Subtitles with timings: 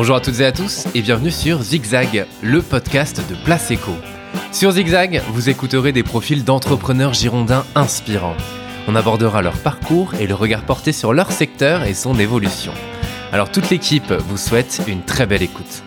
[0.00, 3.90] Bonjour à toutes et à tous et bienvenue sur Zigzag, le podcast de Place Eco.
[4.52, 8.36] Sur Zigzag, vous écouterez des profils d'entrepreneurs girondins inspirants.
[8.86, 12.72] On abordera leur parcours et le regard porté sur leur secteur et son évolution.
[13.32, 15.82] Alors toute l'équipe vous souhaite une très belle écoute.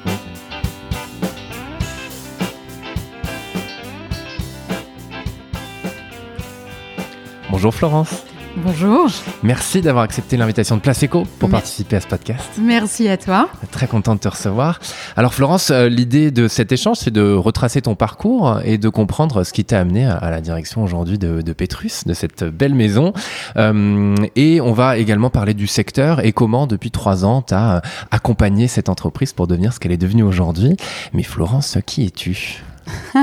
[7.50, 8.26] Bonjour Florence.
[8.58, 9.10] Bonjour.
[9.44, 11.52] Merci d'avoir accepté l'invitation de Place Eco pour Merci.
[11.52, 12.50] participer à ce podcast.
[12.60, 13.50] Merci à toi.
[13.72, 14.80] Très content de te recevoir.
[15.16, 19.44] Alors Florence, euh, l'idée de cet échange, c'est de retracer ton parcours et de comprendre
[19.46, 23.14] ce qui t'a amené à- la direction aujourd'hui de, de Petrus, de cette belle maison.
[23.56, 27.82] Euh, et on va également parler du secteur et comment depuis trois ans, tu as
[28.12, 30.76] accompagné cette entreprise pour devenir ce qu'elle est devenue aujourd'hui.
[31.14, 32.64] Mais Florence, qui es-tu?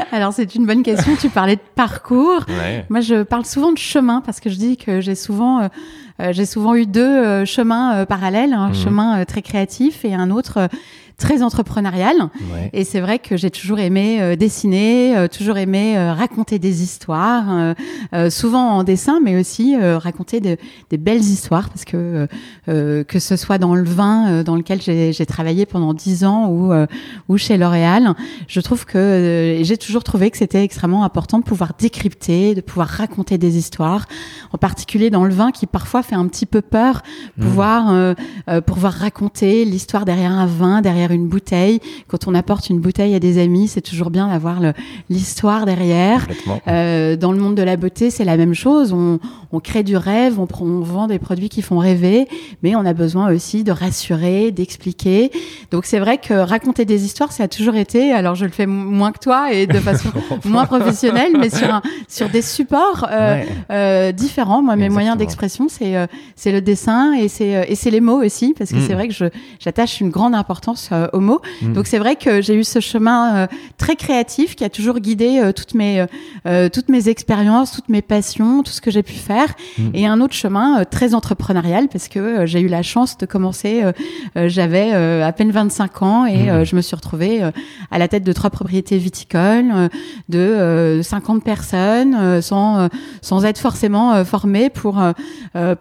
[0.12, 1.16] Alors c'est une bonne question.
[1.16, 2.44] tu parlais de parcours.
[2.48, 2.86] ouais.
[2.88, 5.68] Moi, je parle souvent de chemin parce que je dis que j'ai souvent, euh,
[6.30, 8.74] j'ai souvent eu deux euh, chemins euh, parallèles, un Mhm.
[8.74, 10.68] chemin euh, très créatif et un autre euh,
[11.18, 12.16] très entrepreneurial.
[12.52, 12.70] Ouais.
[12.72, 16.82] Et c'est vrai que j'ai toujours aimé euh, dessiner, euh, toujours aimé euh, raconter des
[16.82, 17.74] histoires, euh,
[18.12, 20.56] euh, souvent en dessin, mais aussi euh, raconter de-
[20.90, 22.26] des belles histoires, parce que euh,
[22.68, 26.48] euh, que ce soit dans le vin, euh, dans lequel j'ai travaillé pendant dix ans,
[26.48, 26.86] ou euh,
[27.28, 28.14] ou chez L'Oréal,
[28.48, 32.62] je trouve que euh, j'ai toujours trouvé que c'était extrêmement important de pouvoir décrypter, de
[32.62, 34.06] pouvoir raconter des histoires,
[34.52, 37.02] en particulier dans le vin qui parfois fait un petit peu peur,
[37.40, 38.14] pouvoir euh,
[38.66, 41.80] pouvoir raconter l'histoire derrière un vin, derrière une bouteille.
[42.08, 44.60] Quand on apporte une bouteille à des amis, c'est toujours bien d'avoir
[45.08, 46.26] l'histoire derrière.
[46.68, 48.92] Euh, dans le monde de la beauté, c'est la même chose.
[48.92, 49.18] On,
[49.52, 50.46] on crée du rêve, on,
[50.82, 52.28] vend des produits qui font rêver,
[52.62, 55.30] mais on a besoin aussi de rassurer, d'expliquer.
[55.70, 58.12] Donc c'est vrai que raconter des histoires, ça a toujours été.
[58.12, 60.10] Alors je le fais moins que toi et de façon
[60.44, 63.46] moins professionnelle, mais sur un- sur des supports euh, Ouais.
[63.70, 64.62] euh, différents.
[64.62, 64.94] Moi, mes Exactement.
[64.94, 68.54] moyens d'expression, c'est euh, c'est le dessin et c'est euh, et c'est les mots aussi,
[68.56, 68.86] parce que Mm.
[68.86, 69.24] c'est vrai que je
[69.60, 71.40] j'attache une grande importance euh, aux mots.
[71.62, 71.72] Mm.
[71.74, 73.46] Donc c'est vrai que j'ai eu ce chemin
[73.78, 76.04] très créatif qui a toujours guidé toutes mes
[76.72, 79.48] toutes mes expériences, toutes mes passions, tout ce que j'ai pu faire.
[79.78, 79.88] Mm.
[79.94, 83.82] Et un autre chemin très entrepreneurial parce que j'ai eu la chance de commencer.
[84.36, 86.64] J'avais à peine 25 ans et Mm.
[86.64, 87.42] je me suis retrouvée
[87.90, 89.88] à la tête de trois propriétés viticoles,
[90.28, 92.88] de euh, 50 personnes, sans
[93.20, 95.00] sans être forcément formée pour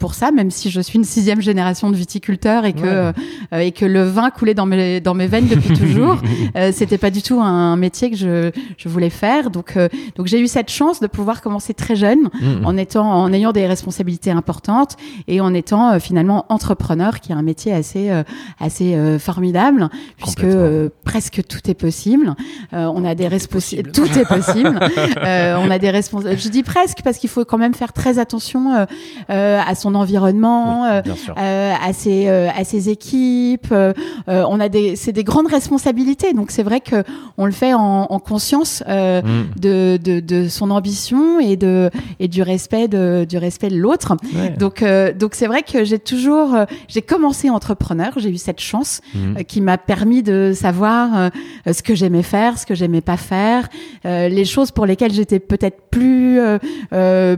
[0.01, 3.13] pour ça, même si je suis une sixième génération de viticulteurs et que Ouais.
[3.53, 6.17] euh, et que le vin coulait dans mes dans mes veines depuis toujours.
[6.57, 9.43] Euh, C'était pas du tout un métier que je je voulais faire.
[9.51, 12.65] Donc euh, donc j'ai eu cette chance de pouvoir commencer très jeune Mm.
[12.65, 14.93] en étant en ayant des responsabilités importantes
[15.27, 18.23] et en étant euh, finalement entrepreneur qui est un métier assez euh,
[18.59, 22.27] assez euh, formidable puisque euh, presque tout est possible
[22.73, 24.75] Euh, on a des responsabilités tout est possible
[25.31, 28.17] Euh, on a des responsabilités je dis presque parce qu'il faut quand même faire très
[28.25, 28.85] attention euh,
[29.29, 31.01] euh, à son environnement Oui, euh,
[31.37, 33.73] euh, à ses euh, à ses équipes
[34.27, 37.03] on a des c'est des grandes responsabilités donc c'est vrai que
[37.37, 39.59] on le fait en, en conscience Mm.
[39.59, 44.15] de, de, de son ambition et de et du respect de du respect de l'autre.
[44.35, 44.49] Ouais.
[44.57, 44.83] Donc
[45.19, 46.55] donc c'est vrai que j'ai toujours
[46.87, 49.43] j'ai commencé entrepreneur, j'ai eu cette chance Mm.
[49.47, 51.31] qui m'a permis de savoir
[51.69, 53.67] ce que j'aimais faire, ce que j'aimais pas faire,
[54.05, 56.39] les choses pour lesquelles j'étais peut-être plus
[56.93, 57.37] euh,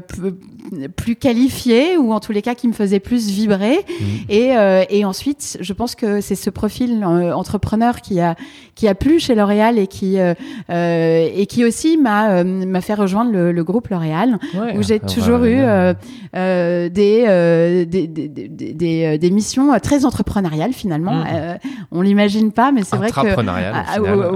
[0.95, 3.77] plus qualifiée ou en tous les cas qui me faisaient plus vibrer.
[3.77, 4.03] Mm.
[4.29, 8.35] Et, euh, et ensuite, je pense que c'est ce profil euh, entrepreneur qui a
[8.75, 10.33] qui a plu chez L'Oréal et qui euh,
[10.69, 14.77] euh, et qui aussi m'a euh, m'a fait rejoindre le, le groupe L'Oréal Ouais.
[14.77, 15.63] où j'ai Ah, toujours bah, eu ouais.
[15.67, 15.93] euh,
[16.35, 21.23] euh, des, euh, des, des, des, des, des missions très entrepreneuriales finalement.
[21.31, 21.55] Euh,
[21.91, 24.31] on l'imagine pas, mais c'est vrai que ah, ah, euh,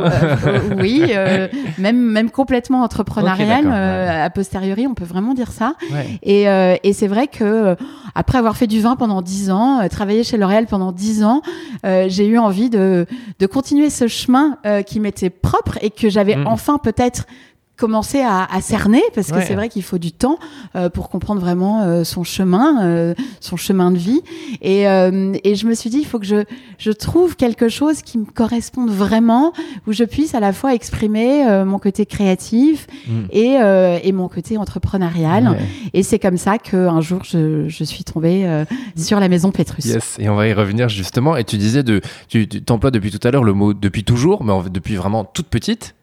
[0.46, 3.60] euh, oui, euh, même même complètement entrepreneurial.
[3.60, 5.74] Ok, d'accord, euh, a posteriori, on peut vraiment dire ça.
[5.92, 6.20] Ouais.
[6.24, 7.76] Et, euh, et c'est vrai que euh,
[8.16, 11.42] après avoir fait du vin pendant dix ans, euh, travaillé chez L'Oréal pendant dix ans,
[11.86, 13.06] euh, j'ai eu envie de,
[13.40, 14.27] de continuer ce chemin
[14.66, 16.48] euh, qui m'était propre et que j'avais Mhm.
[16.48, 17.26] enfin peut-être
[17.78, 19.46] commencé à, à cerner parce que Ouais.
[19.46, 20.40] c'est vrai qu'il faut du temps
[20.76, 24.22] euh, pour comprendre vraiment euh, son chemin euh, son chemin de vie
[24.62, 26.44] et, et je me suis dit il faut que je,
[26.80, 29.54] je trouve quelque chose qui me corresponde vraiment
[29.86, 33.26] où je puisse à la fois exprimer mon côté créatif Mm.
[33.32, 33.56] et,
[34.04, 35.58] et mon côté entrepreneurial Ouais.
[35.94, 38.66] et c'est comme ça qu'un jour, je, je suis tombée euh,
[38.96, 39.86] sur la maison Pétrus.
[39.86, 41.36] Yes, et on va y revenir justement.
[41.38, 44.52] Et tu disais de, tu t'emploies depuis tout à l'heure le mot depuis toujours, mais
[44.52, 45.96] en depuis vraiment toute petite,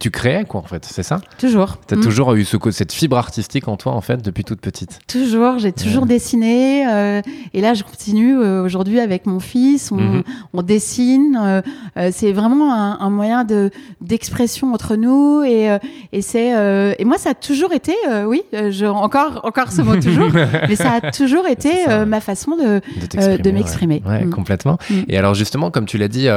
[0.00, 0.79] tu créais quoi en fait?
[0.86, 1.20] Fait, c'est ça?
[1.38, 1.78] Toujours.
[1.86, 2.00] Tu as Mm.
[2.02, 4.98] toujours eu ce, cette fibre artistique en toi, en fait, depuis toute petite?
[5.06, 6.86] Toujours, j'ai toujours dessiné.
[6.88, 7.20] euh,
[7.54, 9.90] et là, je continue euh, aujourd'hui avec mon fils.
[9.92, 10.22] On, Mhm.
[10.54, 11.38] on dessine.
[11.40, 15.42] euh, c'est vraiment un, un moyen de d'expression entre nous.
[15.44, 15.76] Et,
[16.12, 16.50] et c'est
[16.98, 17.92] et moi, ça a toujours été,
[18.26, 20.30] oui, je, encore encore ce mot toujours,
[20.68, 21.70] mais ça a toujours été
[22.06, 24.02] ma façon de m'exprimer.
[24.06, 24.30] Ouais, Ouais, Mm.
[24.30, 24.78] complètement.
[24.90, 24.94] Mm.
[25.08, 26.28] Et alors, justement, comme tu l'as dit,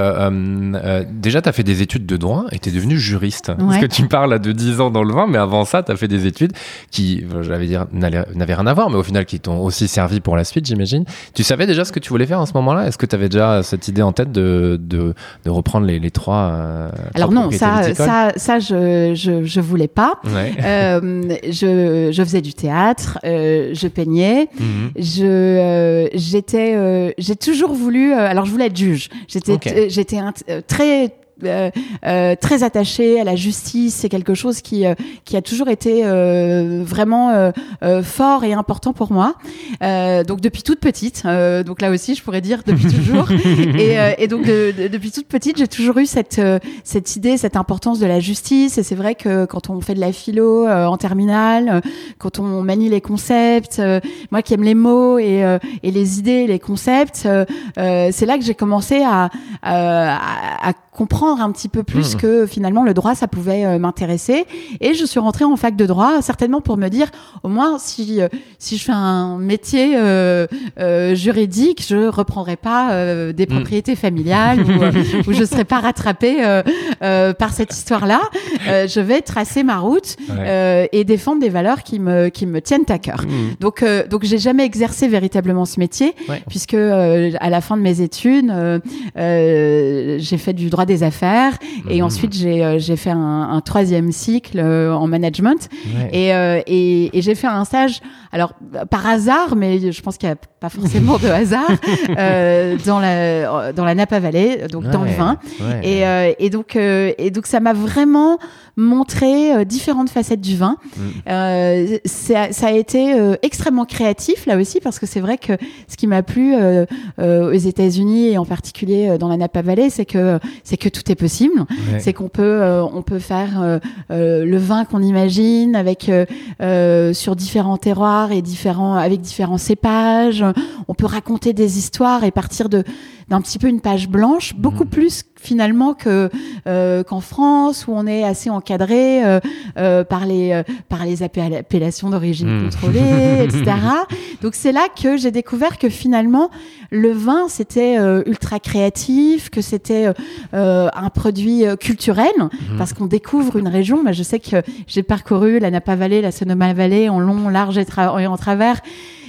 [1.11, 3.51] déjà, tu as fait des études de droit et tu es devenu juriste.
[3.59, 3.79] Ouais.
[3.79, 5.95] que tu parles là de 10 ans dans le vin, mais avant ça, tu as
[5.95, 6.51] fait des études
[6.91, 10.19] qui, euh, j'allais dire, n'avaient rien à voir, mais au final, qui t'ont aussi servi
[10.19, 11.05] pour la suite, j'imagine.
[11.33, 12.87] Tu savais déjà ce que tu voulais faire en ce moment-là?
[12.87, 15.13] Est-ce que tu avais déjà cette idée en tête de, de,
[15.45, 19.59] de reprendre les, les trois euh, Alors trois non, ça, ça, ça, je, je, je
[19.61, 20.19] voulais pas.
[20.25, 20.53] Ouais.
[20.63, 24.91] Euh, je, je faisais du théâtre, euh, je peignais, Mhm.
[24.97, 28.13] je, j'étais, j'ai toujours voulu.
[28.13, 29.09] alors je voulais être juge.
[29.27, 30.19] J'étais, j'étais
[30.67, 31.13] très
[31.45, 31.69] euh,
[32.05, 33.95] euh, très attachée à la justice.
[33.95, 34.93] C'est quelque chose qui euh,
[35.25, 37.51] qui a toujours été euh, vraiment euh,
[37.83, 39.35] euh, fort et important pour moi.
[39.81, 41.23] Euh, donc depuis toute petite.
[41.25, 43.31] euh, donc là aussi, je pourrais dire depuis toujours.
[43.77, 47.15] et, euh, et donc de- de- depuis toute petite, j'ai toujours eu cette euh, cette
[47.15, 48.77] idée, cette importance de la justice.
[48.77, 51.81] Et c'est vrai que quand on fait de la philo euh, en terminale,
[52.17, 53.99] quand on manie les concepts, euh,
[54.31, 57.45] moi qui aime les mots et, euh, et les idées, les concepts, euh,
[57.77, 59.29] euh, c'est là que j'ai commencé à,
[59.61, 62.21] à, à comprendre un petit peu plus Mhm.
[62.21, 64.45] que finalement le droit ça pouvait euh, m'intéresser
[64.81, 67.07] et je suis rentrée en fac de droit certainement pour me dire
[67.43, 68.27] au moins si euh,
[68.59, 70.47] si je fais un métier euh,
[70.79, 73.55] euh, juridique je reprendrai pas euh, des Mhm.
[73.55, 74.69] propriétés familiales ou,
[75.29, 76.61] ou je serai pas rattrapée euh,
[77.01, 78.21] euh, par cette histoire là
[78.67, 80.35] je vais tracer ma route Ouais.
[80.39, 83.55] euh, et défendre des valeurs qui me qui me tiennent à cœur Mhm.
[83.59, 86.41] donc, euh, donc j'ai jamais exercé véritablement ce métier, Ouais.
[86.49, 88.79] puisque euh, à la fin de mes études, euh,
[89.17, 91.53] euh, j'ai fait du droit des affaires
[91.89, 92.05] et Mhm.
[92.05, 96.09] ensuite j'ai euh, j'ai fait un, un troisième cycle euh, en management Ouais.
[96.11, 98.01] et, euh, et, et j'ai fait un stage,
[98.31, 98.53] alors
[98.89, 101.69] par hasard, mais je pense qu'il n'y a pas forcément de hasard,
[102.17, 105.37] euh, dans la dans la Napa Valley, donc dans le vin.
[105.61, 106.33] Ouais.
[106.39, 108.37] Et, et donc, et donc, ça m'a vraiment
[108.75, 110.77] montré euh, différentes facettes du vin.
[110.97, 111.01] Mm.
[111.29, 115.53] Euh, ça, ça a été euh, extrêmement créatif là aussi parce que c'est vrai que
[115.87, 116.85] ce qui m'a plu euh,
[117.19, 121.11] euh, aux États-Unis et en particulier dans la Napa Valley, c'est que c'est que tout
[121.11, 121.65] est possible.
[121.91, 121.99] Ouais.
[121.99, 123.79] C'est qu'on peut euh, on peut faire euh,
[124.11, 126.25] euh, le vin qu'on imagine avec euh,
[126.61, 130.43] euh, sur différents terroirs et différents avec différents cépages.
[130.87, 132.83] On peut raconter des histoires et partir de
[133.33, 134.89] d'un petit peu une page blanche, beaucoup Mhm.
[134.89, 136.29] plus finalement que
[136.67, 139.39] euh, qu'en France où on est assez encadré euh,
[139.77, 142.63] euh, par les par les appella- appellations d'origine Mhm.
[142.69, 143.63] contrôlée, etc.
[144.43, 146.51] Donc c'est là que j'ai découvert que finalement
[146.91, 147.97] le vin c'était
[148.27, 150.05] ultra créatif, que c'était
[150.53, 152.77] un produit culturel Mhm.
[152.77, 154.03] parce qu'on découvre une région.
[154.11, 158.27] Je sais que j'ai parcouru la Napa Valley, la Sonoma Valley en long, large et
[158.27, 158.79] en travers,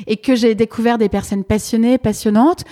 [0.07, 2.65] et que j'ai découvert des personnes passionnées, passionnantes.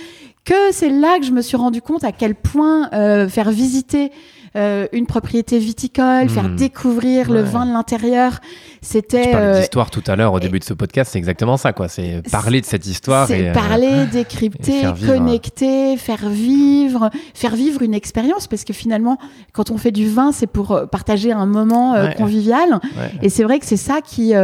[0.45, 4.11] Que c'est là que je me suis rendu compte à quel point euh, faire visiter
[4.55, 6.57] euh, une propriété viticole, faire Mhm.
[6.57, 8.49] découvrir le vin de l'intérieur, Tu
[8.83, 11.73] c'était parlais euh, d'histoire tout à l'heure au début de ce podcast, c'est exactement ça,
[11.73, 11.89] quoi.
[11.89, 15.15] C'est parler de cette histoire C'est et euh, parler, décrypter, faire vivre.
[15.15, 19.17] connecter, faire vivre, faire vivre une expérience parce que finalement,
[19.55, 22.15] quand on fait du vin, c'est pour euh, partager un moment Ouais.
[22.15, 22.73] convivial.
[22.73, 23.11] ouais.
[23.23, 24.35] Et c'est vrai que c'est ça qui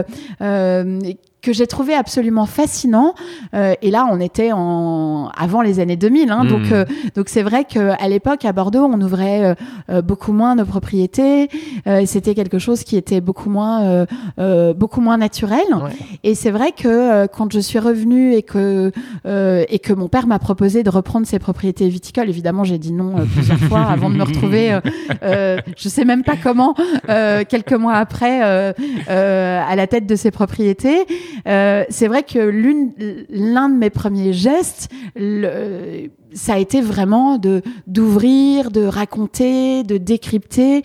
[1.40, 3.14] que j'ai trouvé absolument fascinant.
[3.54, 7.42] Euh, et là, on était en avant les années 2000, hein, donc euh, donc c'est
[7.42, 9.54] vrai que à l'époque à Bordeaux, on ouvrait euh,
[9.90, 11.48] euh, beaucoup moins nos propriétés.
[11.86, 14.06] Euh, C'était quelque chose qui était beaucoup moins euh,
[14.38, 15.64] euh, beaucoup moins naturel.
[15.70, 15.92] Ouais.
[16.24, 18.90] Et c'est vrai que euh, quand je suis revenue et que
[19.26, 22.92] euh, et que mon père m'a proposé de reprendre ses propriétés viticoles, évidemment j'ai dit
[22.92, 24.78] non euh, plusieurs fois avant de me retrouver.
[25.22, 26.74] Je sais même pas comment
[27.08, 28.72] euh, quelques mois après euh,
[29.08, 31.06] euh, à la tête de ses propriétés.
[31.46, 32.92] Euh, c'est vrai que l'une
[33.30, 39.96] l'un de mes premiers gestes, le- ça a été vraiment de d'ouvrir, de raconter, de
[39.96, 40.82] décrypter,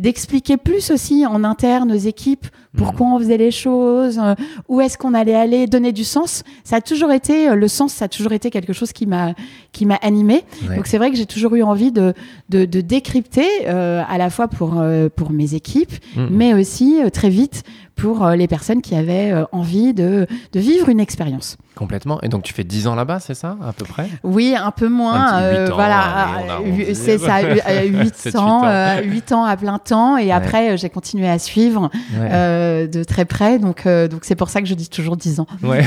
[0.00, 4.34] d'expliquer plus aussi en interne aux équipes pourquoi on faisait les choses, euh,
[4.68, 6.42] où est-ce qu'on allait aller, donner du sens.
[6.62, 9.32] Ça a toujours été euh, le sens, ça a toujours été quelque chose qui m'a
[9.72, 10.44] qui m'a animé.
[10.68, 10.76] Ouais.
[10.76, 12.12] Donc c'est vrai que j'ai toujours eu envie de
[12.50, 16.26] de, de décrypter euh, à la fois pour euh, pour mes équipes, Mm.
[16.30, 17.62] mais aussi euh, très vite
[17.96, 21.56] pour euh, les personnes qui avaient euh, envie de de vivre une expérience.
[21.76, 22.18] Complètement.
[22.22, 24.08] Et donc tu fais 10 ans là-bas, c'est ça, à peu près?
[24.22, 25.42] Oui, un peu moins.
[25.74, 26.28] voilà,
[26.94, 28.62] c'est ça, 8 ans,
[29.04, 30.16] 8 ans à plein temps.
[30.16, 33.58] Et après, j'ai continué à suivre de très près.
[33.58, 35.46] Donc, donc c'est pour ça que je dis toujours 10 ans.
[35.62, 35.84] Ouais.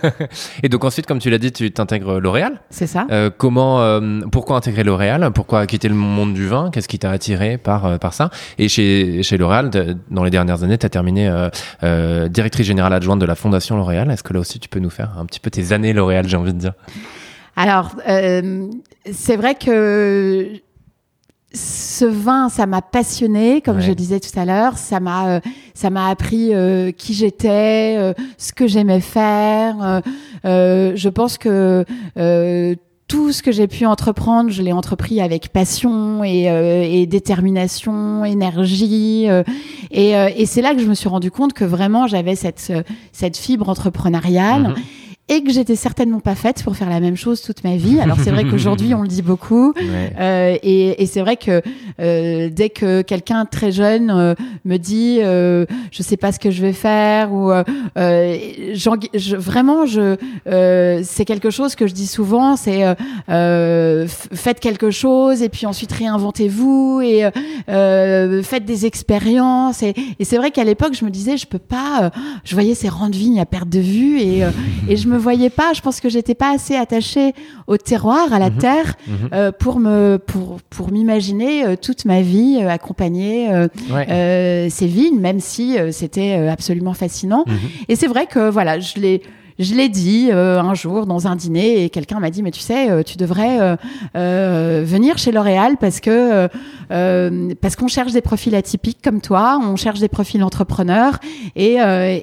[0.62, 2.60] et donc ensuite, comme tu l'as dit, tu t'intègres L'Oréal.
[2.68, 3.06] C'est ça.
[3.38, 5.30] comment, pourquoi intégrer L'Oréal?
[5.34, 6.70] Pourquoi quitter le monde du vin?
[6.70, 8.28] Qu'est-ce qui t'a attiré par, par ça?
[8.58, 9.70] Et chez, chez L'Oréal,
[10.10, 11.32] dans les dernières années, tu as terminé
[12.28, 14.10] directrice générale adjointe de la Fondation L'Oréal.
[14.10, 16.36] Est-ce que là aussi, tu peux nous faire un petit peu tes années L'Oréal, j'ai
[16.36, 16.74] envie de dire
[17.56, 18.68] Alors, euh,
[19.10, 20.48] c'est vrai que
[21.54, 24.78] ce vin, ça m'a passionné, comme je disais tout à l'heure.
[24.78, 25.40] Ça m'a, euh,
[25.74, 30.02] ça m'a appris euh, qui j'étais, ce que j'aimais faire.
[30.44, 31.84] je pense que
[33.08, 39.26] tout ce que j'ai pu entreprendre, je l'ai entrepris avec passion et, et détermination, énergie.
[39.90, 42.72] et, et c'est là que je me suis rendu compte que vraiment j'avais cette,
[43.12, 44.68] cette fibre entrepreneuriale.
[44.68, 44.74] Mhm
[45.28, 48.00] et que j'étais certainement pas faite pour faire la même chose toute ma vie.
[48.00, 49.72] Alors c'est vrai qu'aujourd'hui on le dit beaucoup.
[50.18, 51.62] Euh, et, et c'est vrai que
[52.00, 56.50] euh, dès que quelqu'un très jeune euh, me dit euh, je sais pas ce que
[56.50, 57.62] je vais faire ou euh,
[57.96, 58.36] euh,
[58.74, 60.16] je, vraiment je
[61.04, 62.82] c'est quelque chose que je dis souvent c'est
[63.28, 67.30] faites quelque chose et puis ensuite réinventez-vous et
[68.42, 69.82] faites des expériences.
[69.82, 72.10] Et, et c'est vrai qu'à l'époque je me disais je peux pas
[72.44, 74.42] je voyais ces rangs de vigne à perte de vue et,
[74.88, 75.72] et je me voyais pas.
[75.72, 77.34] Je pense que j'étais pas assez attachée
[77.66, 78.58] au terroir, à la mhm.
[78.58, 79.28] terre, mhm.
[79.32, 83.48] Euh, pour me pour pour m'imaginer euh, toute ma vie euh, accompagner
[84.70, 87.44] ces vignes, même si c'était absolument fascinant.
[87.46, 87.56] Mhm.
[87.88, 89.22] Et c'est vrai que voilà, je l'ai
[89.58, 92.60] je l'ai dit euh, un jour dans un dîner et quelqu'un m'a dit mais tu
[92.60, 93.76] sais euh, tu devrais
[94.16, 96.48] euh, venir chez L'Oréal parce que
[97.60, 101.18] parce qu'on cherche des profils atypiques comme toi on cherche des profils entrepreneurs
[101.56, 101.76] et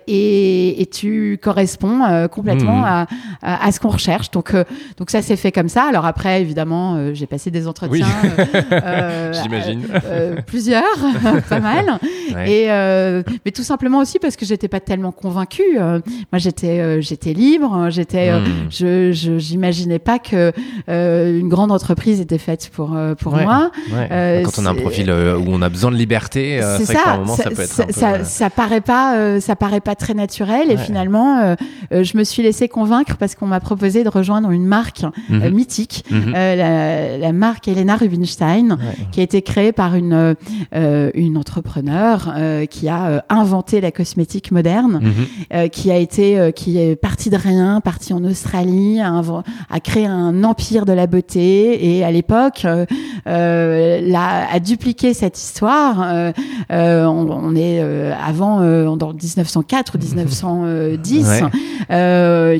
[0.08, 3.06] et, et, tu corresponds complètement mmh.
[3.42, 4.32] à, à, ce qu'on recherche.
[4.32, 4.54] Donc
[4.98, 5.86] donc ça s'est fait comme ça.
[5.90, 8.06] Alors après évidemment j'ai passé des entretiens
[9.32, 9.84] j'imagine.
[10.46, 10.84] plusieurs
[11.50, 12.00] pas mal.
[12.46, 12.68] Et
[13.46, 17.74] mais tout simplement aussi parce que j'étais pas tellement convaincue moi j'étais j'étais libre.
[17.74, 19.14] Hein, j'étais, euh, hmm.
[19.14, 20.52] je, j'imaginais pas que
[20.90, 23.72] euh, une grande entreprise était faite pour euh, pour moi.
[23.90, 27.18] Quand on a un profil où on a besoin de liberté, c'est ça.
[27.18, 30.72] moment, ça, peut être ça, ça, paraît pas, ça paraît pas très naturel.
[30.72, 31.56] Et finalement,
[31.92, 35.50] je me suis laissé convaincre parce qu'on m'a proposé de rejoindre une marque mhm.
[35.50, 36.32] mythique, mhm.
[36.34, 38.78] la, marque Elena Rubinstein,
[39.12, 40.36] qui a été créée par une
[40.72, 42.34] une entrepreneur
[42.70, 45.70] qui a inventé la cosmétique moderne, mhm.
[45.70, 49.20] qui a été qui est parti de rien, parti en Australie, a,
[49.72, 52.86] a créé un empire de la beauté et à l'époque euh,
[53.26, 56.04] euh a dupliqué cette histoire.
[56.04, 56.32] Euh,
[56.72, 61.44] euh on, on, est avant dans 1904 ou 1910,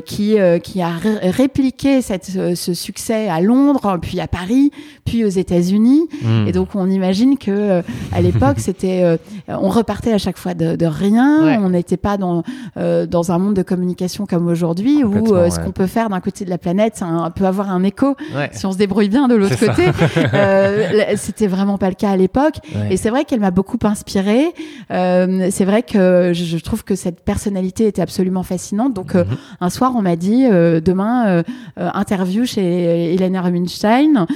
[0.04, 0.90] qui qui a
[1.22, 4.72] répliqué cette, ce succès à Londres, puis à Paris,
[5.04, 6.08] puis aux États-Unis.
[6.22, 6.48] Hmm.
[6.48, 10.86] Et donc on imagine que à l'époque c'était on repartait à chaque fois de, de
[10.86, 11.60] rien.
[11.62, 12.42] On n'était pas dans
[12.76, 16.44] dans un monde de communication comme aujourd'hui où euh, ce qu'on peut faire d'un côté
[16.44, 18.16] de la planète ça peut avoir un écho
[18.52, 19.86] si on se débrouille bien de l'autre côté.
[20.34, 22.56] euh, C'était vraiment pas le cas à l'époque.
[22.90, 24.46] Et c'est vrai qu'elle m'a beaucoup inspirée.
[24.90, 28.94] Euh, c'est vrai que je, trouve que cette personnalité était absolument fascinante.
[28.94, 29.36] Donc euh, mhm.
[29.60, 31.42] un soir, on m'a dit demain
[31.76, 34.26] interview chez Elena Rubinstein.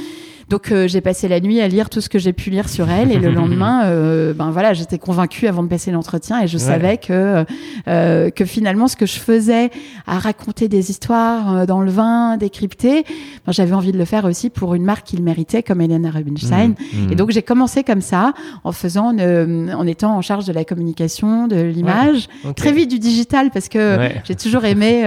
[0.48, 2.90] Donc euh, j'ai passé la nuit à lire tout ce que j'ai pu lire sur
[2.90, 6.58] elle et le lendemain, euh, ben voilà, j'étais convaincue avant de passer l'entretien et je
[6.58, 7.44] savais que
[7.88, 9.70] euh, que finalement ce que je faisais
[10.06, 13.04] à raconter des histoires dans le vin, décrypter,
[13.46, 16.70] ben, j'avais envie de le faire aussi pour une marque qu'il méritait comme Elena Rubinstein.
[16.70, 17.12] Mmh, mmh.
[17.12, 18.34] Et donc j'ai commencé comme ça
[18.64, 23.50] en faisant, en étant en charge de la communication, de l'image, très vite du digital
[23.50, 25.04] parce que j'ai toujours aimé.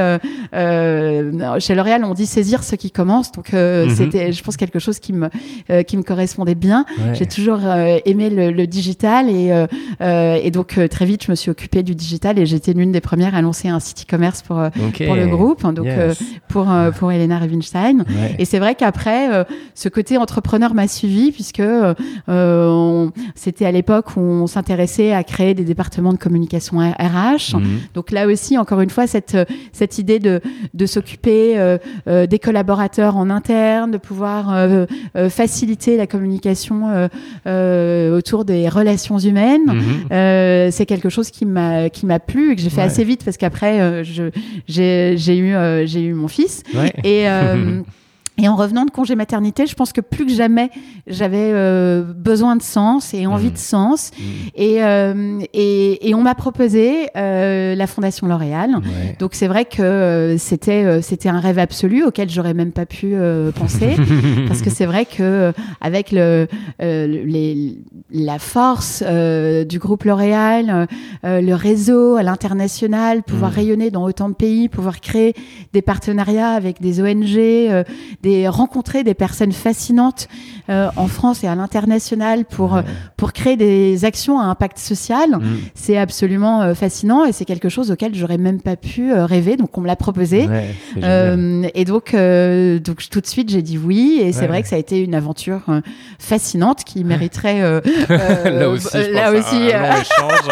[0.53, 3.89] chez L'Oréal, on dit saisir ce qui commence, donc mmh.
[3.89, 5.26] c'était, je pense, quelque chose qui me
[5.69, 6.85] euh, qui me correspondait bien.
[7.13, 9.65] J'ai toujours euh, aimé le, digital et,
[10.01, 13.01] euh, et donc très vite je me suis occupée du digital et j'étais l'une des
[13.01, 14.61] premières à lancer un site e-commerce pour
[15.05, 15.87] pour le groupe, donc
[16.47, 16.67] pour
[16.97, 18.03] pour Elena Rubinstein.
[18.39, 21.63] Et c'est vrai qu'après ce côté entrepreneur m'a suivi puisque
[23.35, 27.55] c'était à l'époque où on s'intéressait à créer des départements de communication RH.
[27.55, 27.79] Mhm.
[27.93, 29.37] Donc là aussi, encore une fois, cette
[29.71, 30.41] cette idée de
[30.73, 34.85] de s'occuper des collaborateurs en interne, de pouvoir euh,
[35.29, 37.07] faciliter la communication euh,
[37.45, 39.65] euh, autour des relations humaines.
[39.65, 40.71] Mhm.
[40.71, 43.37] c'est quelque chose qui m'a qui m'a plu et que j'ai fait assez vite parce
[43.37, 44.29] qu'après je
[44.67, 45.55] j'ai j'ai eu
[45.85, 46.63] j'ai eu mon fils
[47.03, 47.25] et
[48.39, 50.69] Et en revenant de congé maternité, je pense que plus que jamais,
[51.07, 53.51] j'avais euh, besoin de sens et envie Mmh.
[53.53, 54.11] de sens.
[54.17, 54.23] Mmh.
[54.55, 58.75] Et, euh, et, et on m'a proposé euh, la Fondation L'Oréal.
[58.75, 59.15] Ouais.
[59.19, 62.85] Donc c'est vrai que euh, c'était euh, c'était un rêve absolu auquel j'aurais même pas
[62.85, 63.95] pu euh, penser
[64.47, 65.51] parce que c'est vrai que
[65.81, 66.47] avec le
[66.81, 67.77] euh, les,
[68.11, 70.87] la force euh, du groupe L'Oréal,
[71.25, 73.55] euh, le réseau à l'international, pouvoir Mm.
[73.55, 75.33] rayonner dans autant de pays, pouvoir créer
[75.73, 77.83] des partenariats avec des ONG, euh,
[78.27, 80.27] des rencontrer des personnes fascinantes
[80.69, 82.83] euh, en France et à l'international pour Ouais.
[83.15, 85.29] pour créer des actions à impact social.
[85.31, 85.43] Mmh.
[85.75, 89.55] C'est absolument euh, fascinant et c'est quelque chose auquel j'aurais même pas pu euh, rêver.
[89.55, 90.47] Donc on me l'a proposé.
[90.47, 90.75] Ouais.
[91.03, 94.19] Euh, et donc, euh, donc tout de suite, j'ai dit oui.
[94.21, 94.47] Et c'est Ouais.
[94.47, 95.81] vrai que ça a été une aventure euh,
[96.19, 97.79] fascinante qui mériterait euh,
[98.11, 100.47] euh, là aussi, je là pense, aussi, un euh, long échange.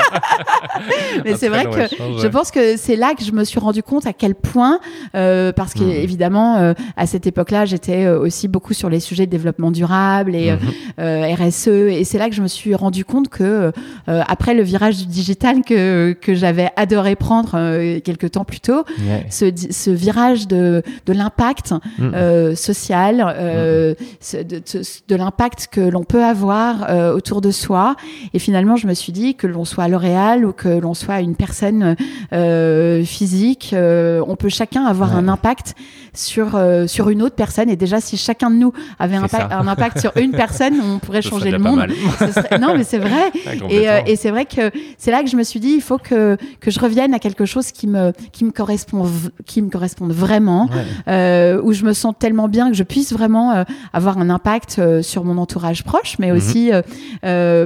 [1.26, 3.84] mais c'est vrai que échange, je pense que c'est là que je me suis rendu
[3.84, 4.80] compte à quel point,
[5.16, 5.82] euh, parce Mhm.
[5.92, 10.36] qu'évidemment, euh, à cette époque-là, j'étais euh, aussi beaucoup sur les sujets de développement durable
[10.36, 10.60] et Mhm.
[11.00, 11.68] euh, RSE.
[11.68, 13.72] Et c'est là que je me suis rendu compte que,
[14.08, 18.60] euh, après le virage du digital que, que j'avais adoré prendre euh, quelques temps plus
[18.60, 18.84] tôt,
[19.30, 25.82] ce, ce virage de, de l'impact euh, social, euh, ce- de, de- de l'impact que
[25.82, 27.96] l'on peut avoir euh, autour de soi.
[28.34, 31.36] Et finalement, je me suis dit que l'on soit L'Oréal ou que l'on soit une
[31.36, 31.96] personne
[32.34, 35.18] euh, physique, euh, on peut chacun avoir Ouais.
[35.20, 35.76] un impact
[36.14, 37.55] sur euh, sur une autre personne.
[37.64, 39.60] Et déjà, si chacun de nous avait un, impact- ça.
[39.60, 41.86] un impact sur une personne, on pourrait changer le monde.
[42.20, 43.32] serait- Non, mais c'est vrai.
[43.70, 45.98] Et, euh, et c'est vrai que c'est là que je me suis dit, il faut
[45.98, 49.10] que, que je revienne à quelque chose qui me, qui me, correspond,
[49.46, 50.84] qui me corresponde vraiment, Ouais.
[51.14, 54.82] euh, où je me sens tellement bien que je puisse vraiment euh, avoir un impact
[55.02, 56.38] sur mon entourage proche, mais Mhm.
[56.38, 56.72] aussi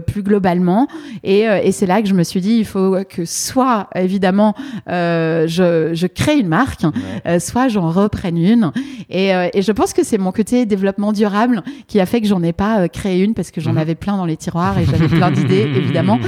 [0.07, 0.87] plus globalement.
[1.23, 4.53] Et, et c'est là que je me suis dit, il faut que soit, évidemment,
[4.87, 6.83] je, je crée une marque,
[7.25, 7.39] Ouais.
[7.39, 8.71] soit j'en reprenne une.
[9.09, 12.43] Et, et je pense que c'est mon côté développement durable qui a fait que j'en
[12.43, 13.77] ai pas euh, créé une parce que j'en Mhm.
[13.77, 16.19] avais plein dans les tiroirs et j'avais plein d'idées, évidemment.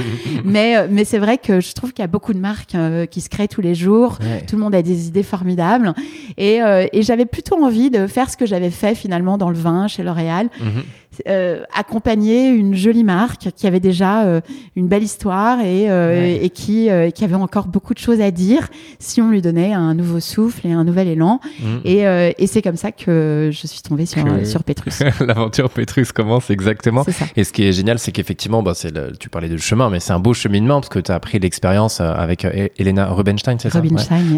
[0.44, 3.06] Mais, euh, mais c'est vrai que je trouve qu'il y a beaucoup de marques euh,
[3.06, 4.18] qui se créent tous les jours.
[4.22, 4.44] Ouais.
[4.46, 5.92] Tout le monde a des idées formidables.
[6.38, 6.60] Et,
[6.92, 10.02] et j'avais plutôt envie de faire ce que j'avais fait finalement dans le vin chez
[10.02, 10.82] L'Oréal, Mhm.
[11.28, 14.40] Euh, accompagner une jolie marque qui avait déjà euh,
[14.76, 16.40] une belle histoire et, euh, Ouais.
[16.44, 19.94] et qui, qui avait encore beaucoup de choses à dire si on lui donnait un
[19.94, 21.40] nouveau souffle et un nouvel élan.
[21.60, 21.80] Mhm.
[21.84, 22.00] Et,
[22.38, 25.00] et c'est comme ça que je suis tombée sur, Que- sur Petrus.
[25.20, 27.04] L'aventure Petrus commence exactement.
[27.04, 27.12] Ça.
[27.36, 30.12] Et ce qui est génial, c'est qu'effectivement, bah, le- tu parlais de chemin, mais c'est
[30.12, 32.46] un beau cheminement parce que tu as appris l'expérience avec
[32.78, 33.80] Elena Rubinstein, c'est ça?
[33.80, 33.88] Ouais.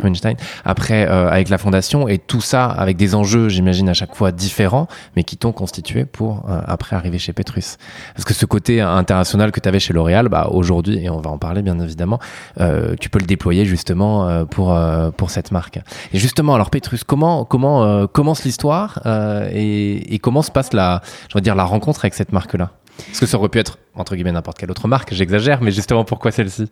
[0.02, 0.34] Rubinstein.
[0.64, 4.86] Après, avec la fondation et tout ça avec des enjeux, j'imagine, à chaque fois différents,
[5.16, 7.76] mais qui t'ont constitué pour euh, après arriver chez Petrus.
[8.14, 11.30] Parce que ce côté international que tu avais chez L'Oréal, bah, aujourd'hui, et on va
[11.30, 12.18] en parler bien évidemment,
[12.60, 15.80] euh, tu peux le déployer justement euh, pour, euh, pour cette marque.
[16.12, 20.72] Et justement, alors Petrus, comment, comment euh, commence l'histoire euh, et, et comment se passe
[20.72, 21.02] la,
[21.32, 22.70] je dire, la rencontre avec cette marque-là?
[22.96, 26.04] Parce que ça aurait pu être, entre guillemets, n'importe quelle autre marque, j'exagère, mais justement,
[26.04, 26.66] pourquoi celle-ci?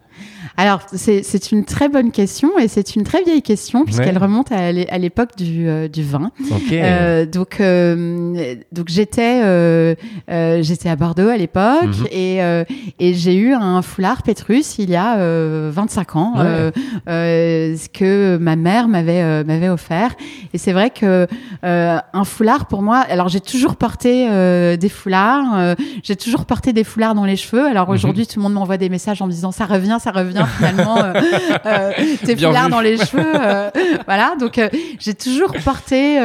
[0.56, 4.22] Alors, c'est une très bonne question et c'est une très vieille question puisqu'elle Ouais.
[4.22, 6.30] remonte à l'é- à l'époque du, euh, du vin.
[6.72, 9.40] Euh, donc, euh, donc j'étais
[10.62, 12.06] j'étais à Bordeaux à l'époque Mhm.
[12.10, 12.38] et,
[13.00, 16.72] et j'ai eu un foulard Petrus il y a euh, 25 ans, Ouais.
[17.06, 20.14] ce que ma mère m'avait m'avait offert.
[20.54, 21.26] Et c'est vrai que
[21.64, 24.28] euh, un foulard pour moi, alors j'ai toujours porté
[24.76, 25.76] des foulards,
[26.12, 27.64] j'ai toujours porté des foulards dans les cheveux.
[27.66, 27.94] Alors Mhm.
[27.94, 30.98] aujourd'hui, tout le monde m'envoie des messages en me disant ça revient, ça revient finalement,
[30.98, 31.12] euh,
[31.66, 31.90] euh,
[32.24, 32.70] tes foulards vu.
[32.70, 33.22] dans les cheveux.
[33.34, 33.70] euh,
[34.06, 34.60] voilà, donc
[34.98, 36.18] j'ai toujours porté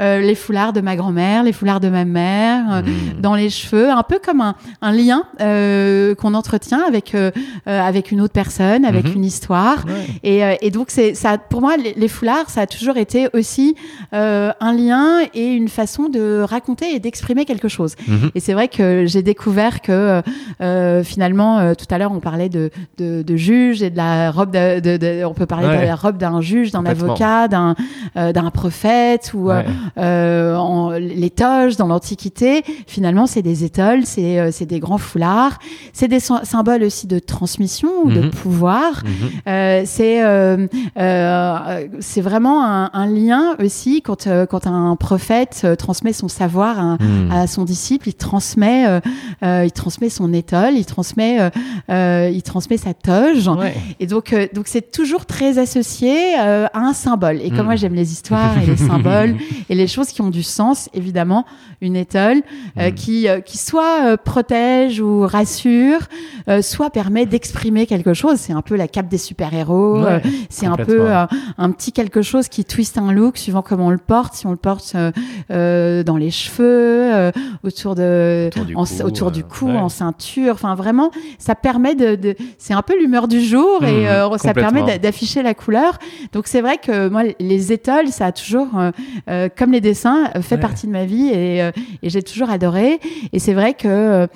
[0.00, 2.82] les foulards de ma grand-mère, les foulards de ma mère.
[2.84, 3.20] Hmm.
[3.20, 5.24] dans les cheveux, un peu comme un, un lien
[6.18, 7.14] qu'on entretient avec
[7.66, 9.12] avec une autre personne, avec Mhm.
[9.16, 9.84] une histoire.
[9.86, 10.06] Ouais.
[10.22, 13.74] Et, et donc c'est ça, pour moi, les, les foulards, ça a toujours été aussi
[14.12, 17.94] un lien et une façon de raconter et d'exprimer quelque chose.
[18.06, 18.30] Mhm.
[18.34, 20.22] Et c'est vrai que j'ai découvert que
[20.60, 24.30] euh, finalement, euh, tout à l'heure, on parlait de, de, de juge et de la
[24.30, 25.80] robe, de, on peut parler Ouais.
[25.80, 27.74] de la robe d'un juge, d'un avocat, d'un
[28.16, 29.64] euh, d'un prophète ou euh, Ouais.
[29.98, 32.62] euh, en, les toges dans l'Antiquité.
[32.86, 35.58] Finalement, c'est des étoiles, c'est euh, c'est des grands foulards,
[35.92, 38.30] c'est des sy- symboles aussi de transmission ou de Mhm.
[38.30, 39.02] pouvoir.
[39.04, 39.12] Mhm.
[39.48, 40.66] Euh, c'est euh,
[40.98, 46.28] euh, c'est vraiment un, un lien aussi quand euh, quand un prophète euh, transmet son
[46.28, 47.30] savoir à, Hmm.
[47.32, 49.00] à son disciple, il transmet euh,
[49.42, 51.50] il transmet son étole, il transmet,
[51.88, 53.48] il transmet sa toge.
[54.00, 57.40] Et donc, donc c'est toujours très associé à un symbole.
[57.42, 57.64] Et comme mm.
[57.64, 59.36] moi j'aime les histoires et les symboles
[59.68, 61.44] et les choses qui ont du sens, évidemment,
[61.80, 62.42] une étole
[62.76, 62.92] mm.
[62.92, 66.00] qui, qui soit protège ou rassure,
[66.62, 68.36] soit permet d'exprimer quelque chose.
[68.38, 70.04] C'est un peu la cape des super-héros.
[70.48, 73.98] c'est un peu un petit quelque chose qui twiste un look suivant comment on le
[73.98, 74.34] porte.
[74.34, 74.94] Si on le porte
[75.48, 77.32] dans les cheveux,
[77.62, 78.80] autour de, autour du cou,
[79.22, 80.54] en, ceinture.
[80.54, 84.98] Enfin, vraiment, ça permet de, c'est un peu l'humeur du jour et mmh, ça permet
[84.98, 85.98] d'afficher la couleur.
[86.32, 88.68] Donc c'est vrai que moi, les étoiles, ça a toujours,
[89.56, 91.58] comme les dessins, fait partie de ma vie et,
[92.02, 93.00] et j'ai toujours adoré.
[93.32, 94.28] Et c'est vrai que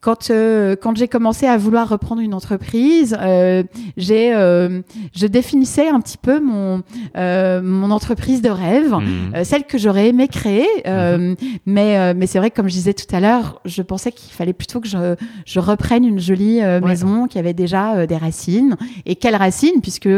[0.00, 3.64] quand euh, quand j'ai commencé à vouloir reprendre une entreprise, euh,
[3.96, 4.82] j'ai euh,
[5.14, 6.82] je définissais un petit peu mon
[7.16, 9.44] mon entreprise de rêve, mmh.
[9.44, 10.66] celle que j'aurais aimé créer.
[10.86, 11.34] Mmh.
[11.66, 14.52] Mais mais c'est vrai que comme je disais tout à l'heure, je pensais qu'il fallait
[14.52, 18.76] plutôt que je je reprenne une jolie maison qui avait déjà des racines.
[19.06, 19.80] Et quelles racines?
[19.82, 20.08] Puisque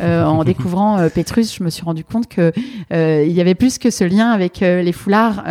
[0.00, 2.52] en découvrant Petrus, je me suis rendu compte que
[2.90, 5.44] il y avait plus que ce lien avec les foulards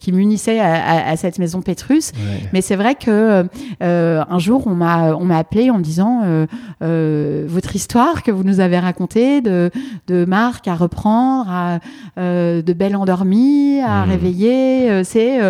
[0.00, 2.12] qui m'unissaient à, à, cette maison Petrus.
[2.52, 3.46] Mais c'est vrai que que
[3.82, 6.46] euh, un jour on m'a on m'a appelé en me disant euh,
[6.82, 9.70] euh, votre histoire que vous nous avez racontée de
[10.06, 11.78] de Marc à reprendre, à
[12.16, 14.08] de Belle endormie à mmh.
[14.10, 15.40] réveiller, c'est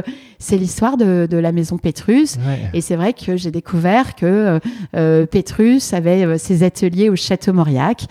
[0.44, 2.37] c'est l'histoire de, de, la maison Pétrus.
[2.74, 4.59] Et c'est vrai que j'ai découvert que euh,
[4.94, 8.04] euh Pétrus avait euh, ses ateliers au Château Mauriac.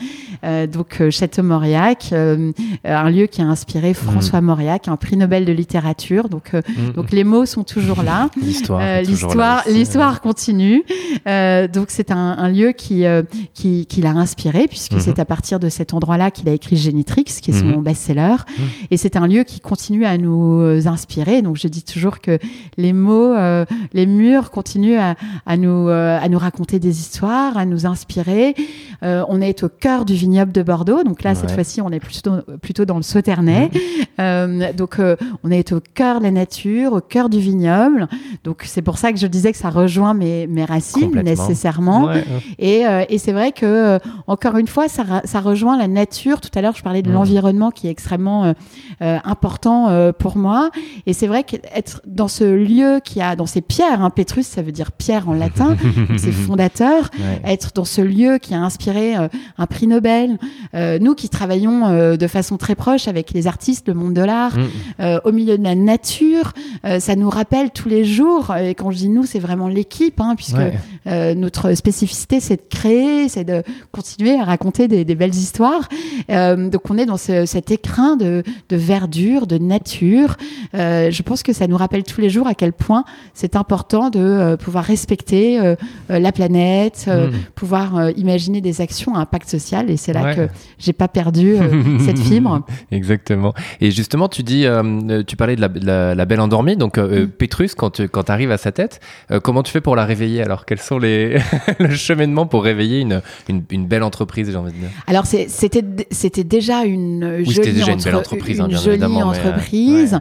[0.43, 3.93] Euh, donc Château Mauriac, un lieu qui a inspiré mm.
[3.93, 6.27] François Mauriac, un prix Nobel de littérature.
[6.27, 6.93] Donc, mm.
[6.95, 8.29] donc les mots sont toujours là.
[8.41, 10.83] l'histoire, l'histoire, l'histoire continue.
[11.25, 13.03] donc c'est un, un, lieu qui,
[13.53, 14.99] qui, qui l'a inspiré puisque mm-hmm.
[15.01, 18.37] c'est à partir de cet endroit-là qu'il a écrit Génitrix, qui est son best-seller.
[18.89, 21.43] Et c'est un lieu qui continue à nous inspirer.
[21.43, 22.39] Donc je dis toujours que
[22.77, 24.97] les mots, euh, les murs continuent
[25.45, 28.55] à, nous, euh, à nous raconter des histoires, à nous inspirer.
[29.03, 31.99] Euh, on est au cœur du vignoble de Bordeaux, donc là cette fois-ci on est
[31.99, 33.69] plutôt plutôt dans le Sauternais.
[34.17, 34.73] Mmh.
[34.77, 35.01] donc
[35.43, 38.07] on est au cœur de la nature, au cœur du vignoble.
[38.43, 42.09] Donc c'est pour ça que je disais que ça rejoint mes, mes racines nécessairement.
[42.57, 46.39] Et, et c'est vrai que encore une fois ça, ça rejoint la nature.
[46.39, 47.13] Tout à l'heure je parlais de mmh.
[47.13, 48.53] l'environnement qui est extrêmement
[49.01, 50.69] important pour moi.
[51.05, 54.61] Et c'est vrai qu'être dans ce lieu qui a, dans ces pierres, hein, Petrus, ça
[54.61, 55.75] veut dire pierre en latin,
[56.17, 57.09] c'est fondateur,
[57.43, 60.37] être dans ce lieu qui a inspiré euh, un prix Nobel.
[60.75, 64.21] Euh, nous qui travaillons euh, de façon très proche avec les artistes, le monde de
[64.21, 65.19] l'art, mm.
[65.25, 66.53] au milieu de la nature,
[66.99, 70.35] ça nous rappelle tous les jours, et quand je dis nous, c'est vraiment l'équipe, hein,
[70.35, 70.55] puisque
[71.05, 75.89] notre spécificité, c'est de créer, c'est de continuer à raconter des, des belles histoires.
[76.29, 80.35] donc on est dans ce, cet écrin de, de verdure, de nature.
[80.73, 83.03] je pense que ça nous rappelle tous les jours à quel point
[83.33, 85.75] c'est important de euh, pouvoir respecter euh,
[86.09, 87.31] euh, la planète, hmm.
[87.55, 89.89] pouvoir imaginer des actions à impact social.
[89.89, 90.47] Et c'est là que
[90.79, 91.55] j'ai pas perdu
[91.99, 92.61] cette fibre.
[92.91, 93.53] Exactement.
[93.81, 94.65] Et justement, tu dis,
[95.27, 96.77] tu parlais de la, belle endormie.
[96.77, 97.27] Donc, hmm.
[97.27, 98.99] Pétrus, quand tu quand arrives à sa tête,
[99.43, 101.37] comment tu fais pour la réveiller Alors, quels sont les
[101.79, 104.89] le cheminement pour réveiller une, une, belle entreprise, j'ai envie de dire?
[105.07, 110.19] Alors, c'était c'était déjà une jolie, déjà une belle entreprise, hein, une jolie entreprise.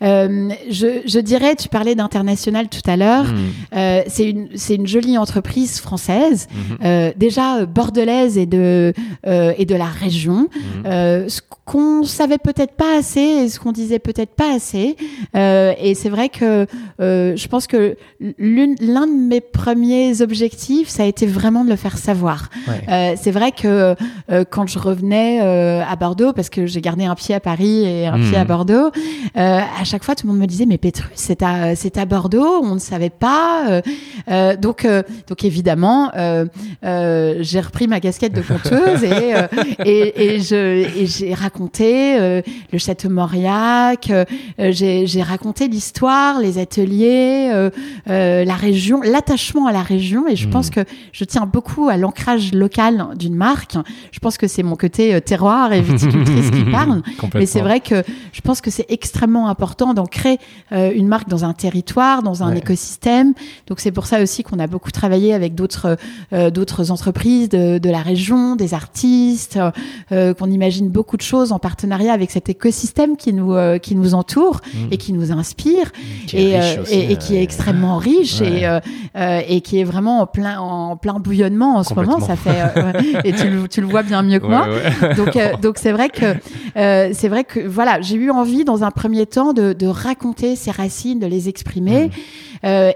[0.00, 3.76] je, je dirais, tu parlais d'international tout à l'heure, hmm.
[3.76, 6.84] euh, c'est une, une jolie entreprise française, hmm.
[6.84, 8.92] euh, déjà euh, bordelaise et de,
[9.24, 10.48] et de la région.
[10.54, 11.28] Hmm.
[11.28, 14.96] ce qu'on savait peut-être pas assez et ce qu'on disait peut-être pas assez.
[15.34, 16.66] et c'est vrai que
[16.98, 17.96] je pense que
[18.38, 22.50] l'un de mes premiers objectifs, ça a été vraiment de le faire savoir.
[22.88, 23.94] c'est vrai que
[24.50, 28.18] quand je revenais à Bordeaux, parce que j'ai gardé un pied à Paris et un
[28.18, 28.90] pied à Bordeaux,
[29.34, 30.78] à chaque fois tout le monde me disait mais
[31.14, 33.68] C'est à, c'est à Bordeaux, on ne savait pas.
[33.68, 33.82] Euh,
[34.30, 36.10] euh, donc, euh, donc évidemment,
[36.82, 39.34] j'ai repris ma casquette de conteuse et,
[39.84, 44.10] et, et, je, et j'ai raconté le château Mauriac,
[44.58, 47.70] j'ai, j'ai raconté l'histoire, les ateliers,
[48.06, 50.28] la région, l'attachement à la région.
[50.28, 50.74] Et je pense hmm.
[50.74, 50.80] que
[51.12, 53.76] je tiens beaucoup à l'ancrage local d'une marque.
[54.12, 57.02] Je pense que c'est mon côté terroir et viticultrice qui parle.
[57.34, 60.38] Mais c'est vrai que je pense que c'est extrêmement important d'ancrer
[60.94, 63.34] une marque dans un territoire, dans un écosystème.
[63.66, 65.96] Donc c'est pour ça aussi qu'on a beaucoup travaillé avec d'autres
[66.32, 69.58] euh, d'autres entreprises de, de, la région, des artistes,
[70.12, 73.94] euh, qu'on imagine beaucoup de choses en partenariat avec cet écosystème qui nous euh, qui
[73.94, 74.78] nous entoure mmh.
[74.90, 75.92] et qui nous inspire
[76.32, 76.54] et,
[76.90, 78.68] et, qui est extrêmement riche et
[79.16, 82.20] et qui est vraiment en plein en plein bouillonnement en ce moment.
[82.20, 82.62] Ça fait
[83.24, 84.66] et tu le, tu le vois bien mieux que moi.
[85.16, 86.34] donc donc c'est vrai que
[86.74, 90.70] c'est vrai que voilà j'ai eu envie dans un premier temps de, de raconter ces
[90.70, 90.83] racines,
[91.20, 92.06] de les exprimer.
[92.06, 92.10] Mm.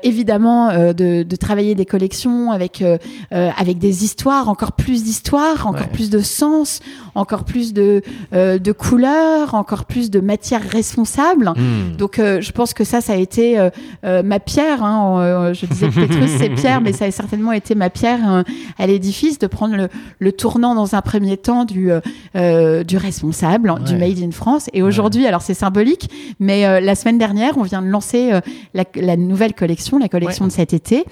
[0.02, 2.83] Évidemment de, de, travailler des collections avec
[3.31, 6.81] avec des histoires, encore plus d'histoires, encore plus de sens,
[7.14, 8.02] encore plus de
[8.33, 11.50] de couleurs, encore plus de matières responsables.
[11.50, 11.96] Hmm.
[11.96, 13.59] Donc je pense que ça, ça a été
[14.04, 14.83] ma pierre.
[14.83, 18.44] Hein, je disais que Petrus c'est pierre, mais ça a certainement été ma pierre
[18.78, 21.90] à l'édifice de prendre le, le, tournant dans un premier temps du
[22.35, 24.68] du responsable, du Made in France.
[24.72, 28.40] Et aujourd'hui, alors c'est symbolique, mais euh, la semaine dernière, on vient de lancer euh,
[28.74, 31.05] la, nouvelle collection, la collection de cet été,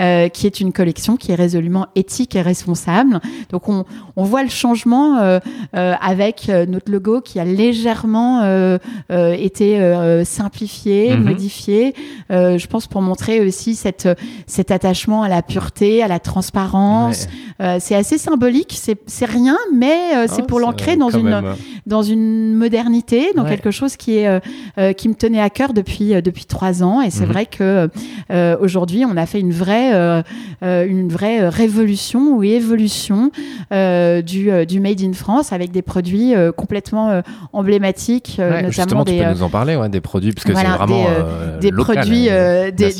[0.00, 3.20] euh, qui est une collection qui est résolument éthique et responsable.
[3.50, 3.84] Donc on,
[4.16, 5.40] on voit le changement
[5.72, 8.42] avec notre logo qui a légèrement
[9.10, 11.24] été simplifié, mhm.
[11.24, 11.94] modifié.
[12.30, 14.08] je pense pour montrer aussi cette,
[14.46, 17.28] cet attachement à la pureté, à la transparence.
[17.78, 21.42] c'est assez symbolique, c'est rien, mais c'est oh, pour l'ancrer dans une
[21.86, 24.40] dans une modernité, dans quelque chose qui est euh,
[24.78, 27.00] euh, qui me tenait à cœur depuis euh, depuis trois ans.
[27.00, 27.32] Et c'est mhm.
[27.32, 27.88] vrai que
[28.60, 29.92] aujourd'hui, on a fait une vraie
[30.62, 33.30] une vraie révolution ou évolution
[33.70, 39.18] du du made in France avec des produits complètement emblématiques, notamment justement, des.
[39.18, 41.06] Tu peux nous en parler, ouais, des produits parce que c'est vraiment
[41.60, 42.28] des, des produits
[42.76, 42.92] des,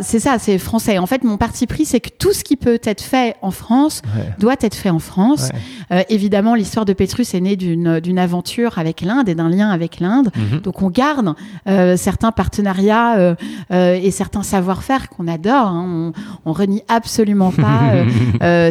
[0.00, 0.98] c'est ça, c'est français.
[0.98, 4.02] En fait, mon parti pris, c'est que tout ce qui peut être fait en France
[4.38, 5.50] doit être fait en France.
[6.08, 10.00] évidemment, l'histoire de Petrus est née d'une d'une aventure avec l'Inde et d'un lien avec
[10.00, 10.30] l'Inde.
[10.36, 10.60] Mhm.
[10.60, 11.34] Donc on garde
[11.68, 13.34] euh, certains partenariats euh,
[13.72, 15.68] euh, et certains savoir-faire qu'on adore.
[15.68, 16.12] Hein.
[16.44, 17.92] On, on, renie absolument pas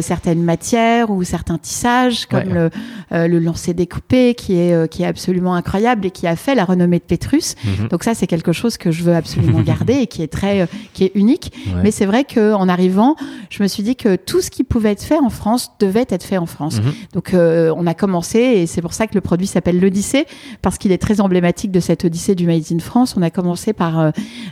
[0.02, 2.70] certaines matières ou certains tissages comme le,
[3.10, 6.98] le lancer découpé qui est qui est absolument incroyable et qui a fait la renommée
[6.98, 7.54] de Petrus.
[7.64, 7.88] Mhm.
[7.88, 11.04] Donc ça c'est quelque chose que je veux absolument garder et qui est très qui
[11.04, 11.52] est unique.
[11.82, 13.16] Mais c'est vrai que en arrivant,
[13.50, 16.24] je me suis dit que tout ce qui pouvait être fait en France devait être
[16.24, 16.80] fait en France.
[16.80, 16.92] Mhm.
[17.14, 20.26] Donc on a commencé et c'est pour ça que le produit s'appelle l'Odyssée
[20.60, 23.14] parce qu'il est très emblématique de cette Odyssée du Made in France.
[23.16, 24.10] On a commencé par euh,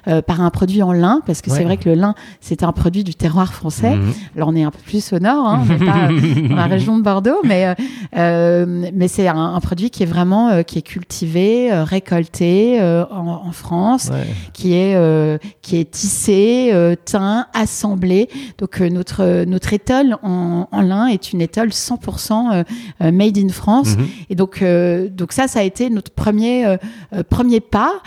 [0.08, 2.72] euh, par un produit en lin parce que c'est vrai que le lin c'est un
[2.72, 3.96] produit du terroir français.
[3.96, 4.12] Mhm.
[4.36, 6.08] Alors on est un peu plus au nord, hein, on n'est pas
[6.48, 7.74] dans la région de Bordeaux, mais
[8.16, 14.10] euh, mais c'est un, produit qui est vraiment qui est cultivé, récolté en, France,
[14.52, 14.96] qui est
[15.62, 16.72] qui est tissé,
[17.04, 18.28] teint, assemblé.
[18.58, 22.64] Donc notre notre étole en, en lin est une étole 100%
[23.00, 23.96] made in France.
[23.96, 24.06] Mhm.
[24.30, 26.76] Et donc euh, donc ça, ça a été notre premier euh,
[27.14, 28.02] euh, premier pas.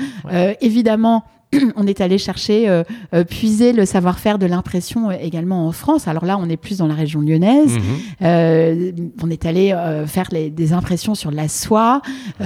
[0.61, 1.23] évidemment,
[1.75, 6.07] on est allé chercher, euh, euh, puiser le savoir-faire de l'impression euh, également en France.
[6.07, 7.73] Alors là, on est plus dans la région lyonnaise.
[7.73, 9.11] Mhm.
[9.21, 9.75] on est allé
[10.07, 12.01] faire des impressions sur la soie,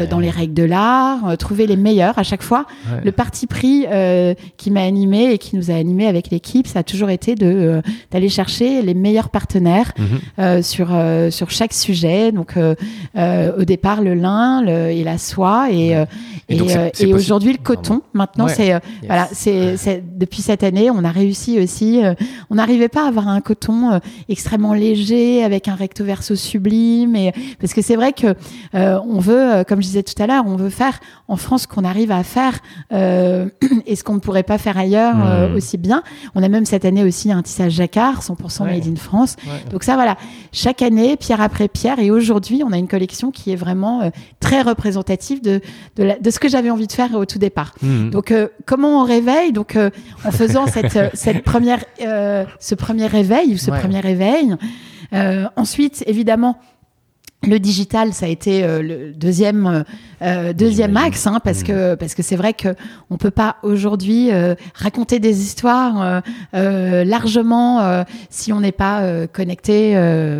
[0.09, 2.65] dans les règles de l'art, trouver les meilleurs à chaque fois.
[3.03, 3.85] Le parti pris
[4.57, 7.81] qui m'a animé et qui nous a animé avec l'équipe, ça a toujours été de
[8.11, 9.93] d'aller chercher les meilleurs partenaires
[10.37, 10.63] mhm.
[10.63, 10.89] sur
[11.29, 12.31] sur chaque sujet.
[12.31, 15.95] Donc au départ le lin et la soie et
[16.49, 16.59] et,
[16.99, 18.01] et aujourd'hui le coton.
[18.13, 22.03] Maintenant c'est voilà, c'est depuis cette année, on a réussi aussi.
[22.03, 22.13] Euh,
[22.49, 27.15] on n'arrivait pas à avoir un coton euh, extrêmement léger avec un recto verso sublime,
[27.15, 28.35] et parce que c'est vrai que
[28.75, 31.83] euh, on veut, comme je disais tout à l'heure, on veut faire en France qu'on
[31.83, 32.59] arrive à faire
[32.91, 35.55] et ce qu'on ne pourrait pas faire ailleurs mmh.
[35.55, 36.03] aussi bien.
[36.35, 39.35] On a même cette année aussi un tissage jacquard, 100% made in France.
[39.71, 40.17] Donc ça, voilà,
[40.51, 44.61] chaque année, pierre après pierre, et aujourd'hui, on a une collection qui est vraiment très
[44.61, 45.61] représentative de
[45.95, 47.73] de, de ce que j'avais envie de faire au tout départ.
[47.81, 48.09] Mmh.
[48.09, 48.33] Donc
[48.65, 49.51] comment on réveille.
[49.51, 49.89] Donc, euh,
[50.25, 54.55] en faisant cette, euh, cette première, euh, ce premier réveil ou ce premier réveil.
[55.55, 56.57] ensuite, évidemment,
[57.43, 59.85] le digital, ça a été le deuxième
[60.21, 62.69] euh, deuxième axe, hein, parce que parce que c'est vrai que
[63.09, 66.21] on peut pas aujourd'hui euh, raconter des histoires
[66.55, 69.93] euh, largement si on n'est pas connecté,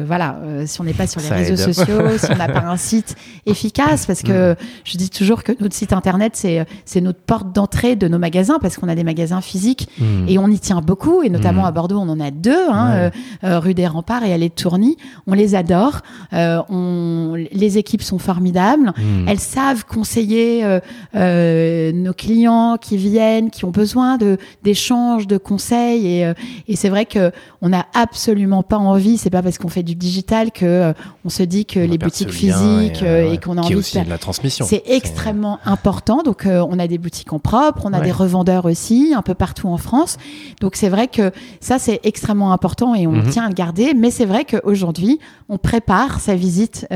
[0.05, 3.15] voilà, si on n'est pas sur les réseaux sociaux, si on n'a pas un site
[3.45, 4.55] efficace, parce que mm.
[4.83, 8.57] je dis toujours que notre site internet c'est c'est notre porte d'entrée de nos magasins,
[8.59, 10.27] parce qu'on a des magasins physiques mm.
[10.27, 11.67] et on y tient beaucoup, et notamment mm.
[11.67, 13.11] à Bordeaux on en a deux, hein,
[13.43, 18.93] rue des Remparts et allée de Tourny, on les adore, on les équipes sont formidables,
[19.27, 20.79] elles savent conseiller euh,
[21.15, 26.07] euh, nos clients qui viennent, qui ont besoin de d'échanges, de conseils.
[26.07, 26.33] Et, euh,
[26.67, 29.17] et c'est vrai que on n'a absolument pas envie.
[29.17, 30.93] C'est pas parce qu'on fait du digital que
[31.25, 34.65] on se dit que les boutiques physiques et, qu'on a envie aussi de la transmission.
[34.67, 36.23] C'est extrêmement important.
[36.23, 39.67] Donc on a des boutiques en propre, on a des revendeurs aussi un peu partout
[39.67, 40.17] en France.
[40.61, 43.29] Donc c'est vrai que ça c'est extrêmement important et on mhm.
[43.29, 43.93] tient à le garder.
[43.93, 46.87] Mais c'est vrai qu'aujourd'hui on prépare sa visite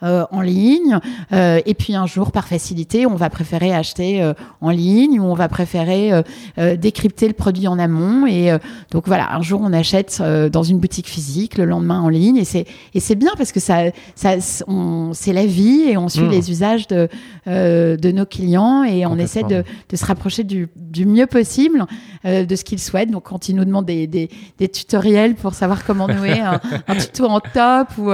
[0.00, 0.98] en ligne.
[1.32, 5.48] et puis un jour, par facilité, on va préférer acheter en ligne ou on va
[5.48, 6.10] préférer
[6.76, 8.26] décrypter le produit en amont.
[8.26, 8.50] Et
[8.90, 12.36] donc voilà, un jour on achète dans une boutique physique, le lendemain en ligne.
[12.36, 16.22] Et c'est et c'est bien parce que ça, ça c'est la vie et on suit
[16.22, 16.30] mmh.
[16.30, 17.08] les usages de
[17.46, 21.86] de nos clients et on essaie de, de se rapprocher du, du mieux possible
[22.24, 23.10] de ce qu'ils souhaitent.
[23.10, 26.94] Donc quand ils nous demandent des, des, des tutoriels pour savoir comment nouer un, un
[26.96, 28.10] tuto en top, ou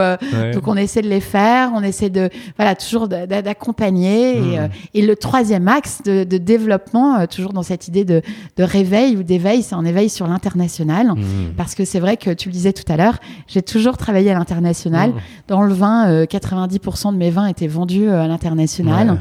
[0.53, 3.82] donc on essaie de les faire, on essaie de voilà toujours d'accompagner.
[3.83, 4.69] Et, mmh.
[4.95, 8.23] et, le troisième axe de, de développement, toujours dans cette idée de,
[8.57, 11.55] de réveil ou d'éveil, c'est un éveil sur l'international, mmh.
[11.57, 13.19] parce que c'est vrai que tu le disais tout à l'heure,
[13.49, 15.11] j'ai toujours travaillé à l'international.
[15.11, 15.15] Mmh.
[15.49, 19.19] Dans le vin, 90% de mes vins étaient vendus à l'international.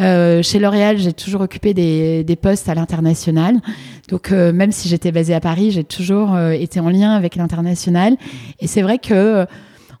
[0.00, 3.56] Euh, chez L'Oréal, j'ai toujours occupé des, des postes à l'international.
[4.08, 7.36] Donc, euh, même si j'étais basée à Paris, j'ai toujours euh, été en lien avec
[7.36, 8.16] l'international.
[8.60, 9.46] Et c'est vrai que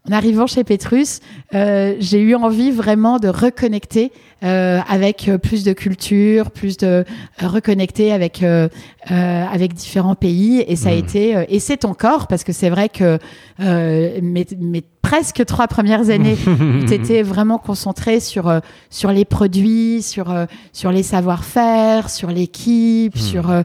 [0.06, 1.20] en arrivant chez Petrus,
[1.54, 4.12] euh, j'ai eu envie vraiment de reconnecter
[4.44, 7.04] euh, avec plus de culture, plus de euh,
[7.40, 8.68] reconnecter avec euh,
[9.08, 10.62] avec différents pays.
[10.68, 10.98] Et ça a mmh.
[10.98, 13.18] été et c'est encore parce que c'est vrai que
[13.58, 16.36] mes, mes presque trois premières années
[16.90, 20.34] étaient vraiment concentrées sur sur les produits, sur
[20.72, 23.18] sur les savoir-faire, sur l'équipe, mmh.
[23.18, 23.62] sur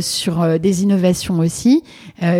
[0.00, 1.82] sur des innovations aussi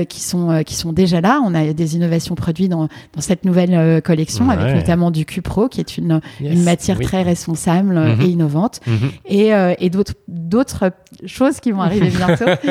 [0.09, 1.41] qui sont qui sont déjà là.
[1.45, 5.81] On a des innovations produites dans dans cette nouvelle collection avec notamment du Cupro qui
[5.81, 8.21] est une une matière très responsable mhm.
[8.21, 8.81] et innovante.
[8.87, 9.11] Mhm.
[9.27, 10.91] Et, euh, et d'autres, d'autres
[11.27, 12.45] choses qui vont arriver bientôt.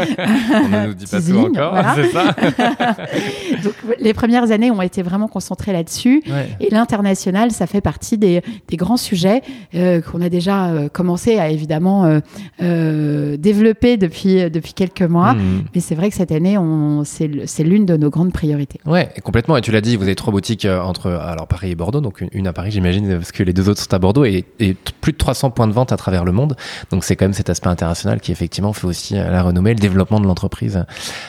[0.54, 2.36] On ne nous dit pas tout encore, c'est ça.
[3.64, 6.24] Donc, les premières années ont été vraiment concentrées là-dessus.
[6.60, 9.42] Et l'international, ça fait partie des, des grands sujets
[9.76, 12.20] euh, qu'on a déjà euh, commencé à évidemment
[12.60, 15.34] développer depuis, depuis quelques mois.
[15.34, 15.64] Mhm.
[15.74, 18.80] Mais c'est vrai que cette année, on, c'est, c'est l'une de nos grandes priorités.
[18.86, 19.58] Ouais, complètement.
[19.58, 22.30] Et tu l'as dit, vous avez trois boutiques entre alors Paris et Bordeaux, donc une,
[22.34, 24.26] une à Paris, j'imagine, parce que les deux autres sont à Bordeaux.
[24.26, 26.56] Et et plus de 300 points de vente à travers le monde.
[26.92, 29.80] Donc c'est quand même cet aspect international qui effectivement fait aussi euh, la renommée, le
[29.80, 30.86] développement de l'entreprise.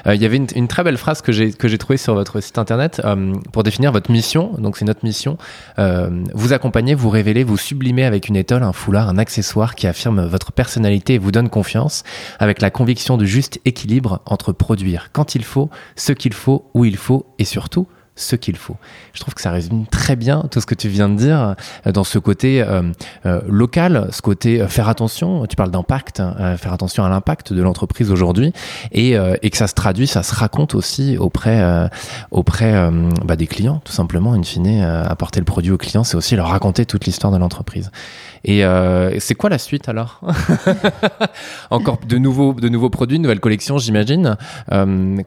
[0.06, 2.40] Euh, il y avait une, très belle phrase que j'ai que j'ai trouvée sur votre
[2.40, 4.52] site internet euh, pour définir votre mission.
[4.58, 5.38] Donc c'est notre mission.
[6.34, 10.26] Vous accompagner, vous révéler, vous sublimer avec une étole, un foulard, un accessoire qui affirme
[10.26, 12.04] votre personnalité et vous donne confiance,
[12.38, 16.84] avec la conviction du juste équilibre entre produire quand il faut, ce qu'il faut, où
[16.84, 17.86] il faut et surtout
[18.20, 18.76] ce qu'il faut.
[19.12, 21.54] Je trouve que ça résume très bien tout ce que tu viens de dire
[21.86, 22.82] euh, dans ce côté euh,
[23.26, 27.62] euh, local, ce côté faire attention, tu parles d'impact, hein, faire attention à l'impact de
[27.62, 28.52] l'entreprise aujourd'hui
[28.92, 31.88] et, et, que ça se traduit, ça se raconte aussi auprès,
[32.30, 32.90] auprès
[33.24, 36.48] bah, des clients, tout simplement, in fine, apporter le produit aux clients, c'est aussi leur
[36.48, 37.90] raconter toute l'histoire de l'entreprise.
[38.44, 38.62] Et
[39.18, 40.20] c'est quoi la suite alors
[41.70, 44.36] Encore de nouveaux, de nouveaux produits, de nouvelles collections, j'imagine.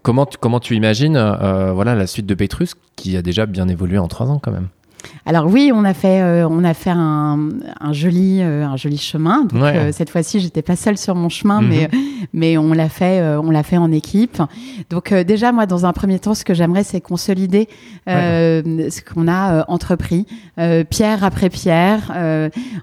[0.02, 1.18] comment, tu, comment tu imagines
[1.74, 4.68] voilà, la suite de Petrus qui a déjà bien évolué en trois ans quand même.
[5.26, 8.98] Alors oui, on a fait, euh, on a fait un, un joli, euh, un joli
[8.98, 9.46] chemin.
[9.46, 11.70] Donc euh, cette fois-ci, j'étais pas seule sur mon chemin, mhm.
[11.70, 11.90] mais
[12.34, 14.42] mais on l'a fait, on l'a fait en équipe.
[14.90, 17.68] Donc déjà, moi, dans un premier temps, ce que j'aimerais, c'est consolider
[18.08, 20.26] ce qu'on a entrepris,
[20.90, 22.12] pierre après pierre.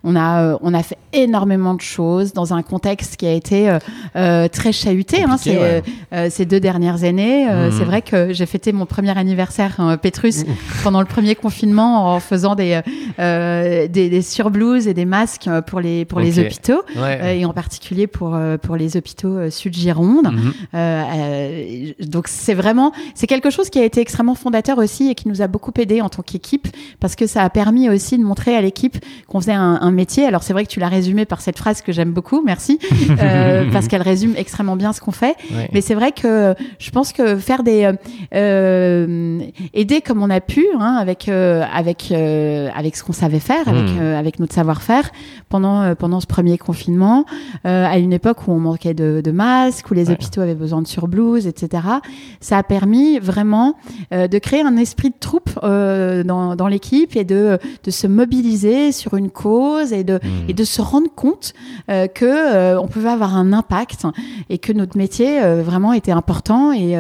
[0.04, 3.76] on a, on a fait énormément de choses dans un contexte qui a été
[4.14, 5.82] très chahuté hein, ces,
[6.30, 7.46] ces, deux dernières années.
[7.46, 7.72] Mhm.
[7.72, 10.44] C'est vrai que j'ai fêté mon premier anniversaire hein, Petrus
[10.82, 12.80] pendant le premier confinement en faisant des,
[13.18, 17.52] euh, des, des, surblouses et des masques pour les, pour les hôpitaux, euh, et en
[17.52, 20.28] particulier pour, euh, pour les hôpitaux Sud-Gironde.
[20.30, 21.94] Mhm.
[22.06, 25.42] donc c'est vraiment, c'est quelque chose qui a été extrêmement fondateur aussi et qui nous
[25.42, 26.68] a beaucoup aidé en tant qu'équipe,
[26.98, 28.96] parce que ça a permis aussi de montrer à l'équipe
[29.28, 30.24] qu'on faisait un, un, métier.
[30.24, 32.78] Alors c'est vrai que tu l'as résumé par cette phrase que j'aime beaucoup, merci,
[33.72, 35.36] parce qu'elle résume extrêmement bien ce qu'on fait.
[35.72, 37.90] Mais c'est vrai que je pense que faire des...
[38.32, 43.84] aider comme on a pu, hein, avec, avec euh, avec ce qu'on savait faire, avec
[43.84, 43.98] hmm.
[44.00, 45.10] euh, avec notre savoir-faire
[45.48, 47.24] pendant euh, pendant ce premier confinement,
[47.64, 50.86] à une époque où on manquait de, de masques, où les hôpitaux avaient besoin de
[50.86, 51.82] surblouses, etc.
[52.40, 53.74] Ça a permis vraiment
[54.10, 59.14] de créer un esprit de troupe dans dans l'équipe et de de se mobiliser sur
[59.16, 60.48] une cause et de hmm.
[60.48, 61.54] et de se rendre compte
[61.88, 64.06] que on pouvait avoir un impact
[64.48, 66.96] et que notre métier vraiment était important et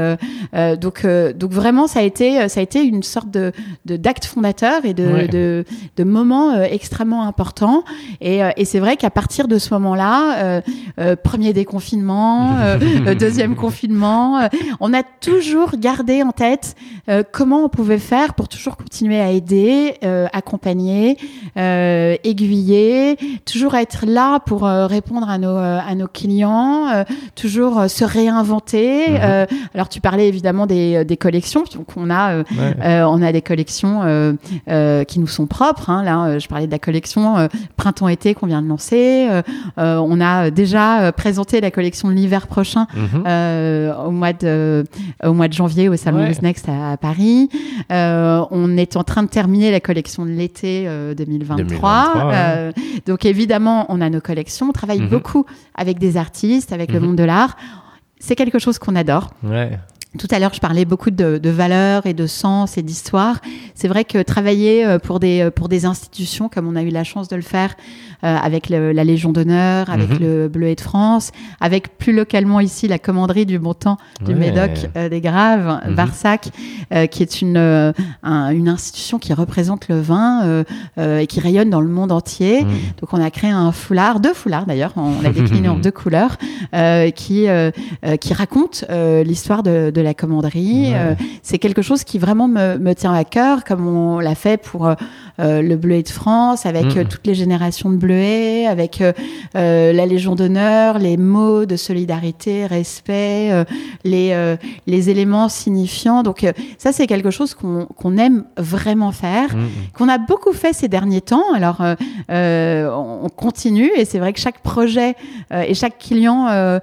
[0.80, 3.52] donc donc vraiment ça a été ça a été une sorte de
[3.84, 5.64] d'acte fondateur de,
[5.96, 7.84] de, moments euh, extrêmement importants.
[8.20, 10.62] Et, euh, et c'est vrai qu'à partir de ce moment-là,
[10.98, 12.56] euh, premier déconfinement,
[13.18, 14.48] deuxième confinement,
[14.80, 16.74] on a toujours gardé en tête
[17.32, 19.94] comment on pouvait faire pour toujours continuer à aider,
[20.32, 21.16] accompagner,
[21.56, 29.08] aiguiller, toujours être là pour répondre à nos, à nos clients, toujours se réinventer.
[29.10, 29.46] Mhm.
[29.74, 32.42] alors tu parlais évidemment des, des collections, donc on a,
[33.06, 34.36] on a des collections
[35.06, 35.90] qui nous sont propres.
[35.90, 36.02] Hein.
[36.02, 39.28] Là, je parlais de la collection printemps-été qu'on vient de lancer.
[39.76, 43.24] on a déjà présenté la collection de l'hiver prochain mhm.
[44.06, 44.84] au mois de
[45.24, 47.48] au mois de janvier au salon Next à, Paris.
[47.90, 52.72] on est en train de terminer la collection de l'été 2023.
[53.06, 54.68] donc évidemment, on a nos collections.
[54.68, 55.08] On travaille mhm.
[55.08, 57.06] beaucoup avec des artistes, avec le mhm.
[57.06, 57.56] monde de l'art.
[58.18, 59.30] C'est quelque chose qu'on adore.
[59.42, 59.78] Ouais.
[60.18, 63.40] Tout à l'heure, je parlais beaucoup de, de valeurs et de sens et d'histoire.
[63.76, 66.88] C'est vrai que travailler euh, pour des, euh, pour des institutions, comme on a eu
[66.88, 67.76] la chance de le faire
[68.24, 70.18] euh, avec la Légion d'honneur, avec mhm.
[70.20, 74.70] le Bleuet de France, avec plus localement ici la commanderie du Bon Temps du Médoc
[74.94, 76.50] des Graves, mm Barsac,
[77.10, 77.56] qui est une,
[78.22, 80.64] une institution qui représente le vin
[80.98, 82.64] et qui rayonne dans le monde entier.
[82.64, 82.70] Mhm.
[83.00, 86.36] Donc, on a créé un foulard, deux foulards d'ailleurs, on l'a décliné en deux couleurs,
[87.14, 87.46] qui,
[88.20, 88.84] qui raconte
[89.24, 90.94] l'histoire de de la commanderie.
[90.94, 94.60] Euh, c'est quelque chose qui vraiment me, me, tient à cœur, comme on l'a fait
[94.60, 94.94] pour euh,
[95.38, 97.04] euh, le Bleuet de France, avec mm.
[97.04, 99.02] toutes les générations de Avec
[99.54, 103.64] la Légion d'honneur, les mots de solidarité, respect,
[104.04, 104.56] les,
[104.86, 106.22] les éléments signifiants.
[106.22, 106.46] Donc
[106.78, 109.70] ça, c'est quelque chose qu'on aime vraiment faire, mm, mm.
[109.96, 111.52] qu'on a beaucoup fait ces derniers temps.
[111.54, 111.82] Alors,
[112.28, 115.14] on continue et c'est vrai que chaque projet
[115.52, 116.80] et chaque client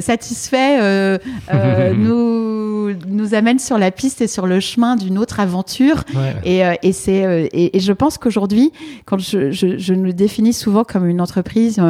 [0.00, 1.18] satisfait
[1.96, 2.62] nous
[3.08, 6.04] nous, amène sur la piste et sur le chemin d'une autre aventure.
[6.44, 8.72] Et, euh, et c'est, euh, et, je pense qu'aujourd'hui,
[9.04, 11.80] quand je, je, je, nous définis souvent comme une entreprise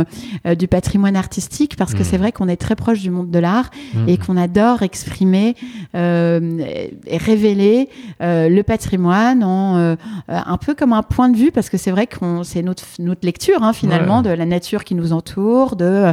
[0.46, 2.04] euh, du patrimoine artistique, parce que mmh.
[2.04, 4.08] c'est vrai qu'on est très proche du monde de l'art mmh.
[4.08, 5.54] et qu'on adore exprimer
[5.94, 7.88] et révéler
[8.20, 9.96] le patrimoine en
[10.28, 13.24] un peu comme un point de vue, parce que c'est vrai qu'on c'est notre, notre
[13.24, 16.12] lecture hein, finalement de la nature qui nous entoure, de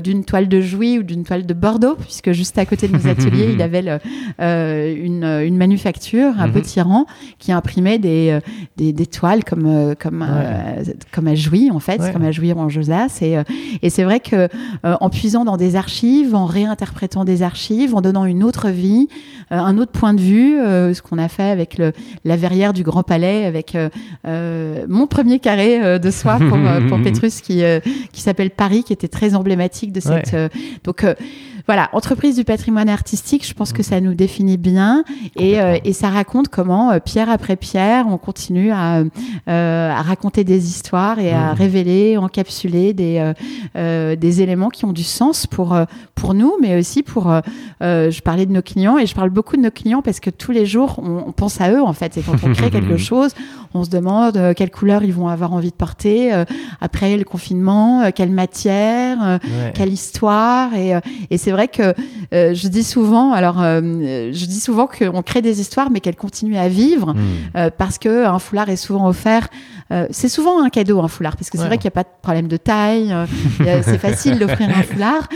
[0.00, 3.06] d'une toile de Jouy ou d'une toile de Bordeaux, puisque juste à côté de nos
[3.06, 4.00] ateliers, il avait
[4.40, 7.06] euh, une, une, manufacture, un petit rang,
[7.38, 8.40] qui imprimait des, euh,
[8.76, 10.26] des, des toiles comme, euh, comme,
[11.12, 13.20] comme à Jouy, en fait, comme à Jouy en Josas.
[13.22, 13.36] Et,
[13.82, 14.48] et c'est vrai que
[14.82, 19.08] en puisant dans des archives, en réinterprétant des archives, en donnant une autre vie,
[19.50, 21.92] un autre point de vue, ce qu'on a fait avec le,
[22.24, 23.76] la verrière du Grand Palais, avec
[24.24, 26.58] mon premier carré de soie pour,
[26.88, 27.62] pour Petrus qui,
[28.12, 30.34] qui s'appelle Paris, qui était très emblématique de cette.
[30.82, 31.04] donc
[31.68, 35.04] voilà, entreprise du patrimoine artistique, je pense que ça nous définit bien
[35.36, 40.00] et, euh, et ça raconte comment, euh, pierre après pierre, on continue à, euh, à
[40.00, 41.56] raconter des histoires et à mmh.
[41.56, 43.34] révéler, encapsuler des,
[43.74, 45.78] des éléments qui ont du sens pour,
[46.14, 47.30] pour nous, mais aussi pour.
[47.82, 50.52] je parlais de nos clients et je parle beaucoup de nos clients parce que tous
[50.52, 52.16] les jours, on, on pense à eux en fait.
[52.16, 53.32] Et quand on crée quelque chose,
[53.74, 56.32] on se demande quelle couleur ils vont avoir envie de porter
[56.80, 59.38] après le confinement, quelle matière,
[59.74, 60.74] quelle histoire.
[60.74, 60.94] Et,
[61.28, 61.94] et c'est vrai que
[62.32, 63.80] euh, je dis souvent, alors euh,
[64.32, 67.18] je dis souvent qu'on crée des histoires, mais qu'elles continuent à vivre hmm.
[67.56, 69.48] euh, parce que un foulard est souvent offert.
[70.10, 72.14] c'est souvent un cadeau un foulard parce que c'est vrai qu'il n'y a pas de
[72.20, 73.14] problème de taille.
[73.58, 75.28] c'est facile d'offrir un foulard.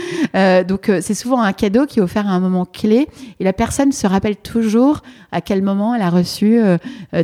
[0.65, 3.07] donc c'est souvent un cadeau qui est offert à un moment clé
[3.39, 5.01] et la personne se rappelle toujours
[5.31, 6.61] à quel moment elle a reçu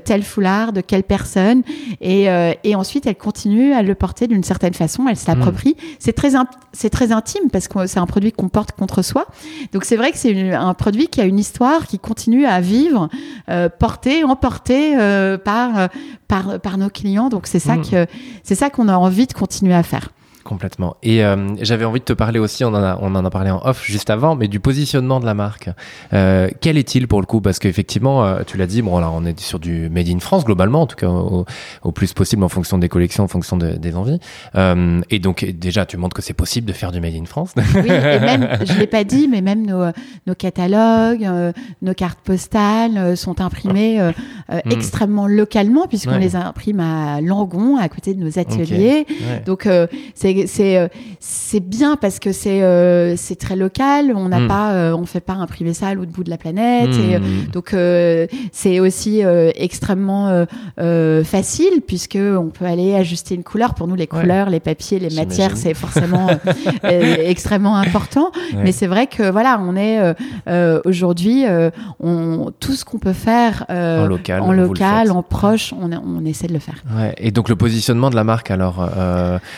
[0.06, 1.62] tel foulard de quelle personne
[2.02, 2.28] et,
[2.64, 5.06] et ensuite elle continue à le porter d'une certaine façon.
[5.08, 5.76] Elle s'approprie.
[5.78, 5.96] Hmm.
[6.00, 6.32] C'est très
[6.74, 9.26] c'est très intime parce que c'est un produit qu'on porte contre soi.
[9.72, 13.10] Donc c'est vrai que c'est un produit qui a une histoire qui continue à vivre,
[13.50, 15.88] euh, porté, emporté euh, par, euh,
[16.28, 17.30] par, par nos clients.
[17.30, 17.90] Donc c'est ça mmh.
[17.90, 18.06] que
[18.44, 20.10] c'est ça qu'on a envie de continuer à faire.
[20.44, 20.96] Complètement.
[21.04, 23.52] Et euh, j'avais envie de te parler aussi, on en, a, on en a parlé
[23.52, 25.70] en off juste avant, mais du positionnement de la marque.
[26.14, 27.42] Euh, quel est-il pour le coup?
[27.42, 30.46] Parce qu'effectivement, euh, tu l'as dit, bon, là, on est sur du Made in France
[30.46, 31.46] globalement, en tout cas au,
[31.84, 34.20] au plus possible en fonction des collections, en fonction de, des envies.
[34.56, 37.54] Euh, et donc, déjà, tu montres que c'est possible de faire du Made in France.
[37.58, 39.92] Oui, et même, je l'ai pas dit, mais même nos,
[40.26, 41.30] nos catalogues,
[41.82, 44.00] nos cartes postales sont imprimées
[44.50, 44.72] mm.
[44.72, 49.06] extrêmement localement, puisqu'on les imprime à Langon, à côté de nos ateliers.
[49.46, 49.68] Donc,
[50.16, 50.88] c'est c'est euh,
[51.20, 54.14] c'est bien parce que c'est euh, c'est très local.
[54.16, 54.48] On n'a mm.
[54.48, 56.90] pas, euh, on fait pas imprimer ça à l'autre bout de la planète.
[56.96, 57.52] Et, mm.
[57.52, 57.76] donc
[58.52, 59.22] c'est aussi
[59.56, 60.46] extrêmement
[60.78, 63.74] facile puisque on peut aller ajuster une couleur.
[63.74, 66.28] Pour nous, les couleurs, les papiers, les matières, c'est forcément
[66.84, 68.32] extrêmement important.
[68.56, 70.16] Mais c'est vrai que voilà, on est
[70.86, 71.46] aujourd'hui,
[72.00, 76.48] on tout ce qu'on peut faire en local, en, local, en proche, on, on essaie
[76.48, 76.84] de le faire.
[77.18, 78.88] Et donc le positionnement de la marque alors,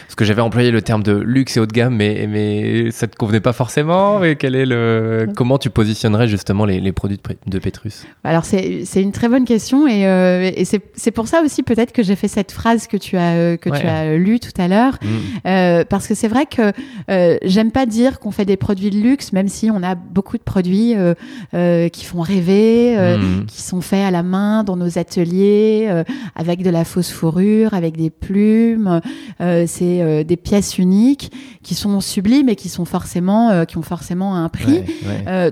[0.07, 2.91] ce que j'avais employé employé le terme de luxe et haut de gamme, mais, mais
[2.91, 4.23] ça te convenait pas forcément.
[4.23, 8.05] Et quel est le, comment tu positionnerais justement les, les produits de, Petrus?
[8.23, 9.87] Alors, c'est une très bonne question.
[9.87, 13.17] Et, euh, et c'est pour ça aussi peut-être que j'ai fait cette phrase que tu
[13.17, 14.97] as, euh, que tu as lue tout à l'heure.
[15.01, 15.07] Mm.
[15.47, 16.71] Euh, parce que c'est vrai que
[17.09, 20.37] euh, j'aime pas dire qu'on fait des produits de luxe, même si on a beaucoup
[20.37, 23.45] de produits euh, qui font rêver, mm.
[23.47, 26.03] qui sont faits à la main dans nos ateliers,
[26.35, 29.01] avec de la fausse fourrure, avec des plumes.
[29.39, 31.31] c'est des pièces uniques
[31.63, 34.83] qui sont sublimes et qui sont forcément, qui ont forcément un prix.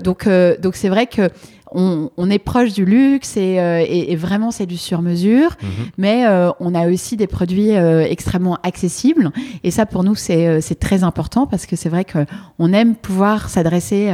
[0.04, 0.28] donc,
[0.60, 1.30] donc c'est vrai que
[1.72, 5.68] on, est proche du luxe et, euh, vraiment c'est du sur-mesure, mhm.
[5.98, 9.30] mais euh, on a aussi des produits euh, extrêmement accessibles
[9.64, 14.10] et ça pour nous c'est très important parce que c'est vrai qu'on aime pouvoir s'adresser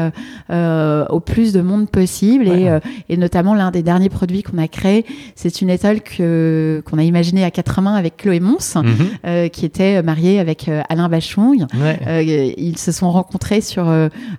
[0.51, 5.63] au plus de monde possible et, notamment l'un des derniers produits qu'on a créé, c'est
[5.63, 9.51] une étole que qu'on a imaginée à quatre mains avec Chloé Mons, mhm.
[9.51, 11.67] qui était mariée avec Alain Bachung.
[12.21, 13.87] ils se sont rencontrés sur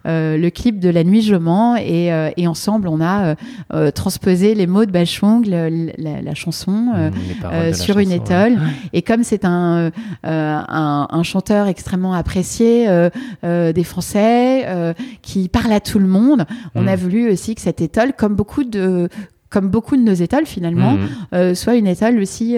[0.05, 3.35] le clip de La Nuit Je mens et, et ensemble on a euh,
[3.73, 7.11] euh, transposer les mots de Bachung, la, chanson, mmh,
[7.45, 8.57] euh, sur une étole.
[8.93, 9.91] Et comme c'est un,
[10.23, 12.87] un, chanteur extrêmement apprécié
[13.43, 16.45] des Français, qui parle à tout le monde,
[16.75, 16.87] on mmh.
[16.87, 19.09] a voulu aussi que cette étole, comme beaucoup de
[19.49, 20.97] comme beaucoup de nos étoiles finalement,
[21.31, 21.55] mmh.
[21.55, 22.57] soit une étole aussi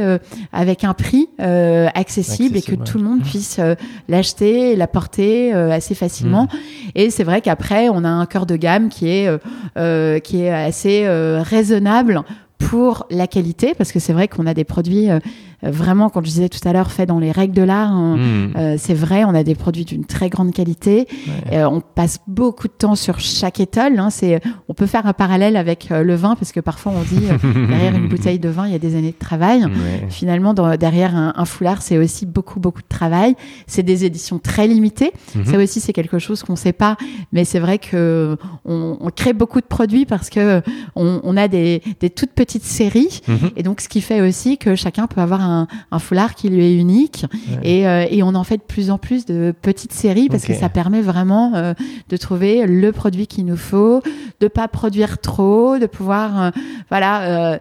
[0.52, 3.60] avec un prix accessible, et que tout le monde puisse
[4.08, 6.48] l'acheter et la porter assez facilement.
[6.96, 9.38] Et c'est vrai qu'après, on a un cœur de gamme qui est, euh,
[9.78, 12.24] euh, qui est assez euh, raisonnable
[12.58, 15.20] pour la qualité, parce que c'est vrai qu'on a des produits euh,
[15.62, 18.54] vraiment, quand je disais tout à l'heure, fait dans les règles de l'art, hein, hmm.
[18.58, 21.08] euh, c'est vrai, on a des produits d'une très grande qualité.
[21.52, 24.00] Euh, on passe beaucoup de temps sur chaque étole.
[24.00, 27.26] Hein, c'est, on peut faire un parallèle avec le vin parce que parfois on dit
[27.68, 29.66] derrière une bouteille de vin, il y a des années de travail.
[30.10, 33.36] Finalement, derrière un, foulard, c'est aussi beaucoup beaucoup de travail.
[33.68, 35.12] C'est des éditions très limitées.
[35.36, 35.46] Mhm.
[35.46, 36.98] Ça aussi, c'est quelque chose qu'on ne sait pas,
[37.32, 40.62] mais c'est vrai que on, crée beaucoup de produits parce que
[40.96, 43.52] on, a des, des, toutes petites séries, mhm.
[43.58, 45.49] et donc ce qui fait aussi que chacun peut avoir un
[45.92, 47.26] un, foulard qui lui est unique.
[47.66, 50.70] Euh, et, on en fait de plus en plus de petites séries parce que ça
[50.70, 51.74] permet vraiment euh,
[52.10, 54.02] de trouver le produit qu'il nous faut,
[54.40, 56.50] de pas produire trop, de pouvoir, euh,
[56.90, 57.60] voilà,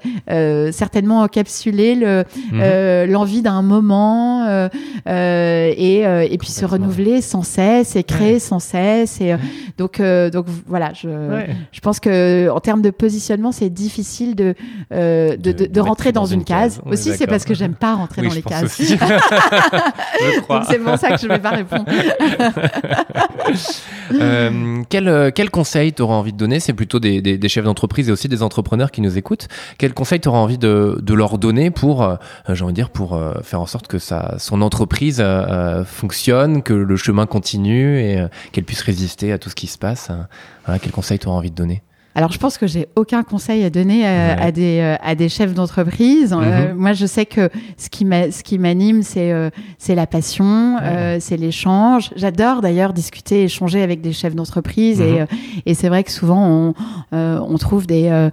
[0.73, 3.11] certainement encapsuler le, mhm.
[3.11, 4.69] l'envie d'un moment
[5.07, 9.21] et, et puis se renouveler sans cesse et créer sans cesse.
[9.21, 9.35] Et
[9.77, 11.09] donc, donc voilà, je,
[11.73, 14.55] je pense que en termes de positionnement, c'est difficile de,
[14.91, 16.81] de, de, rentrer dans, une case.
[16.87, 18.81] Aussi, c'est parce que j'aime pas rentrer dans les cases.
[20.69, 21.85] c'est pour ça que je ne vais pas répondre.
[24.13, 26.61] euh, quel, euh, quel conseil tu auras envie de donner?
[26.61, 29.49] C'est plutôt des, des, chefs d'entreprise et aussi des entrepreneurs qui nous écoutent.
[29.79, 32.17] Quel conseil tu auras envie de, de, leur donner pour, euh,
[32.49, 35.25] j'ai envie de dire, pour euh, faire en sorte que ça, son entreprise
[35.87, 40.11] fonctionne, que le chemin continue et qu'elle puisse résister à tout ce qui se passe?
[40.65, 41.83] Voilà, Quel conseil tu auras envie de donner?
[42.15, 45.29] Alors, je pense que j'ai aucun conseil à donner euh, à, des, euh, à des
[45.29, 46.33] chefs d'entreprise.
[46.33, 46.77] Euh, mhm.
[46.77, 49.33] moi, je sais que ce qui m'anime, c'est
[49.79, 50.79] c'est la passion,
[51.21, 52.11] c'est l'échange.
[52.17, 55.01] J'adore d'ailleurs discuter, échanger avec des chefs d'entreprise.
[55.01, 55.27] Et, mhm.
[55.67, 56.75] et c'est vrai que souvent, on,
[57.13, 58.29] on trouve des,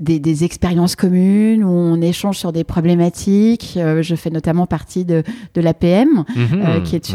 [0.00, 3.78] des, des, expériences communes où on échange sur des problématiques.
[4.00, 5.22] je fais notamment partie de,
[5.54, 6.82] de l'APM, mhm.
[6.82, 7.12] qui est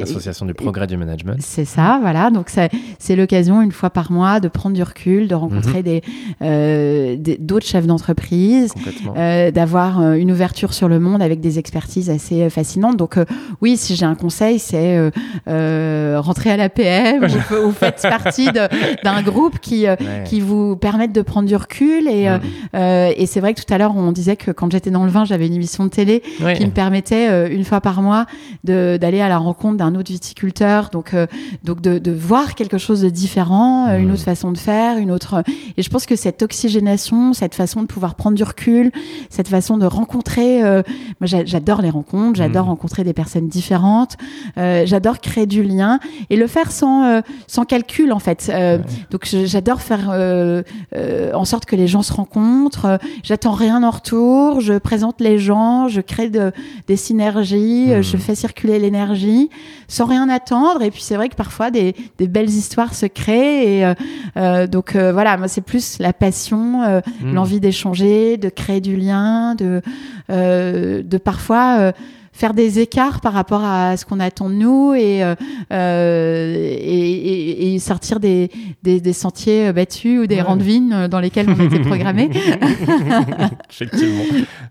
[0.00, 1.36] l'association du progrès du management.
[1.40, 2.30] C'est ça, voilà.
[2.30, 2.50] Donc,
[2.98, 6.00] c'est l'occasion, une fois par moi de prendre du recul, de rencontrer mhm.
[6.42, 8.72] euh, des d'autres chefs d'entreprise,
[9.16, 12.96] euh, d'avoir euh, une ouverture sur le monde avec des expertises assez fascinantes.
[12.96, 13.16] Donc
[13.60, 14.98] oui, si j'ai un conseil, c'est
[15.46, 19.86] rentrer à l'APM ou, vous faites partie d'un groupe qui
[20.24, 22.08] qui vous permette de prendre du recul.
[22.08, 22.40] Et, mhm.
[23.16, 25.24] et c'est vrai que tout à l'heure on disait que quand j'étais dans le vin,
[25.24, 26.22] j'avais une émission de télé
[26.56, 28.26] qui me permettait une fois par mois
[28.64, 31.14] d'aller à la rencontre d'un autre viticulteur, donc
[31.64, 35.42] donc de, de voir quelque chose de différent, une autre façon de faire, une autre.
[35.76, 38.90] Et je pense que cette oxygénation, cette façon de pouvoir prendre du recul,
[39.30, 40.62] cette façon de rencontrer.
[40.62, 40.82] Euh,
[41.20, 42.70] moi, j'adore les rencontres, j'adore mm.
[42.70, 44.16] rencontrer des personnes différentes,
[44.58, 45.98] euh, j'adore créer du lien
[46.30, 48.50] et le faire sans euh, sans calcul en fait.
[49.10, 50.10] Donc j'adore faire
[51.34, 52.98] en sorte que les gens se rencontrent.
[53.22, 56.52] J'attends rien en retour, je présente les gens, je crée de,
[56.86, 58.02] des synergies, mm.
[58.02, 59.50] je fais circuler l'énergie
[59.88, 60.82] sans rien attendre.
[60.82, 63.94] Et puis c'est vrai que parfois des, des belles histoires se créent et euh,
[64.36, 67.32] euh, donc euh, voilà, moi c'est plus la passion, mm.
[67.32, 69.82] l'envie d'échanger, de créer du lien, de,
[70.28, 71.92] de parfois
[72.38, 75.22] faire des écarts par rapport à ce qu'on attend de nous et,
[75.70, 78.50] et, et, sortir des,
[78.82, 80.56] des, des, sentiers battus ou des ouais.
[80.58, 82.30] vignes dans lesquels on était programmé.
[83.70, 84.24] effectivement.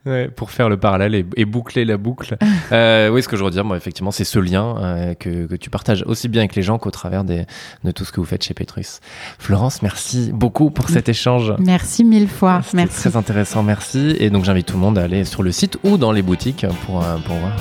[0.06, 2.38] Ouais, pour faire le parallèle et, boucler la boucle.
[2.72, 5.56] Euh, oui, ce que je veux dire, moi, effectivement, c'est ce lien euh, que, que,
[5.56, 7.46] tu partages aussi bien avec les gens qu'au travers des,
[7.84, 9.00] de tout ce que vous faites chez Petrus.
[9.40, 11.54] Florence, merci beaucoup pour cet échange.
[11.60, 12.62] Merci mille fois.
[12.74, 12.96] Merci.
[12.96, 14.16] Très intéressant, merci.
[14.20, 16.66] Et donc, j'invite tout le monde à aller sur le site ou dans les boutiques
[16.86, 17.57] pour, euh, pour voir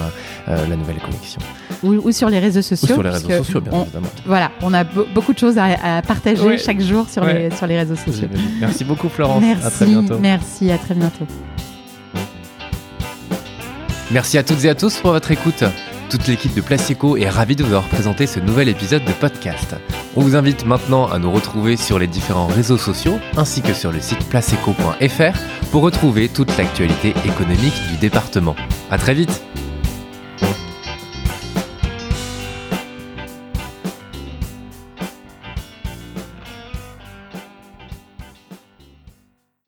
[0.48, 1.40] euh, la nouvelle collection.
[1.82, 2.88] Ou, ou, sur les réseaux sociaux.
[2.90, 4.08] Ou sur les réseaux sociaux, bien on, évidemment.
[4.24, 6.58] Voilà, on a beaucoup de choses à, à partager ouais.
[6.58, 7.48] chaque jour sur, ouais.
[7.48, 8.28] les, sur les réseaux sociaux.
[8.60, 9.42] Merci beaucoup, Florence.
[9.42, 10.18] Merci, à très bientôt.
[10.18, 11.26] Merci, à très bientôt.
[14.10, 15.64] Merci à toutes et à tous pour votre écoute.
[16.08, 19.74] Toute l'équipe de Placico est ravie de vous avoir présenté ce nouvel épisode de podcast.
[20.14, 23.90] On vous invite maintenant à nous retrouver sur les différents réseaux sociaux ainsi que sur
[23.90, 25.38] le site placeco.fr
[25.72, 28.54] pour retrouver toute l'actualité économique du département.
[28.88, 29.42] À très vite!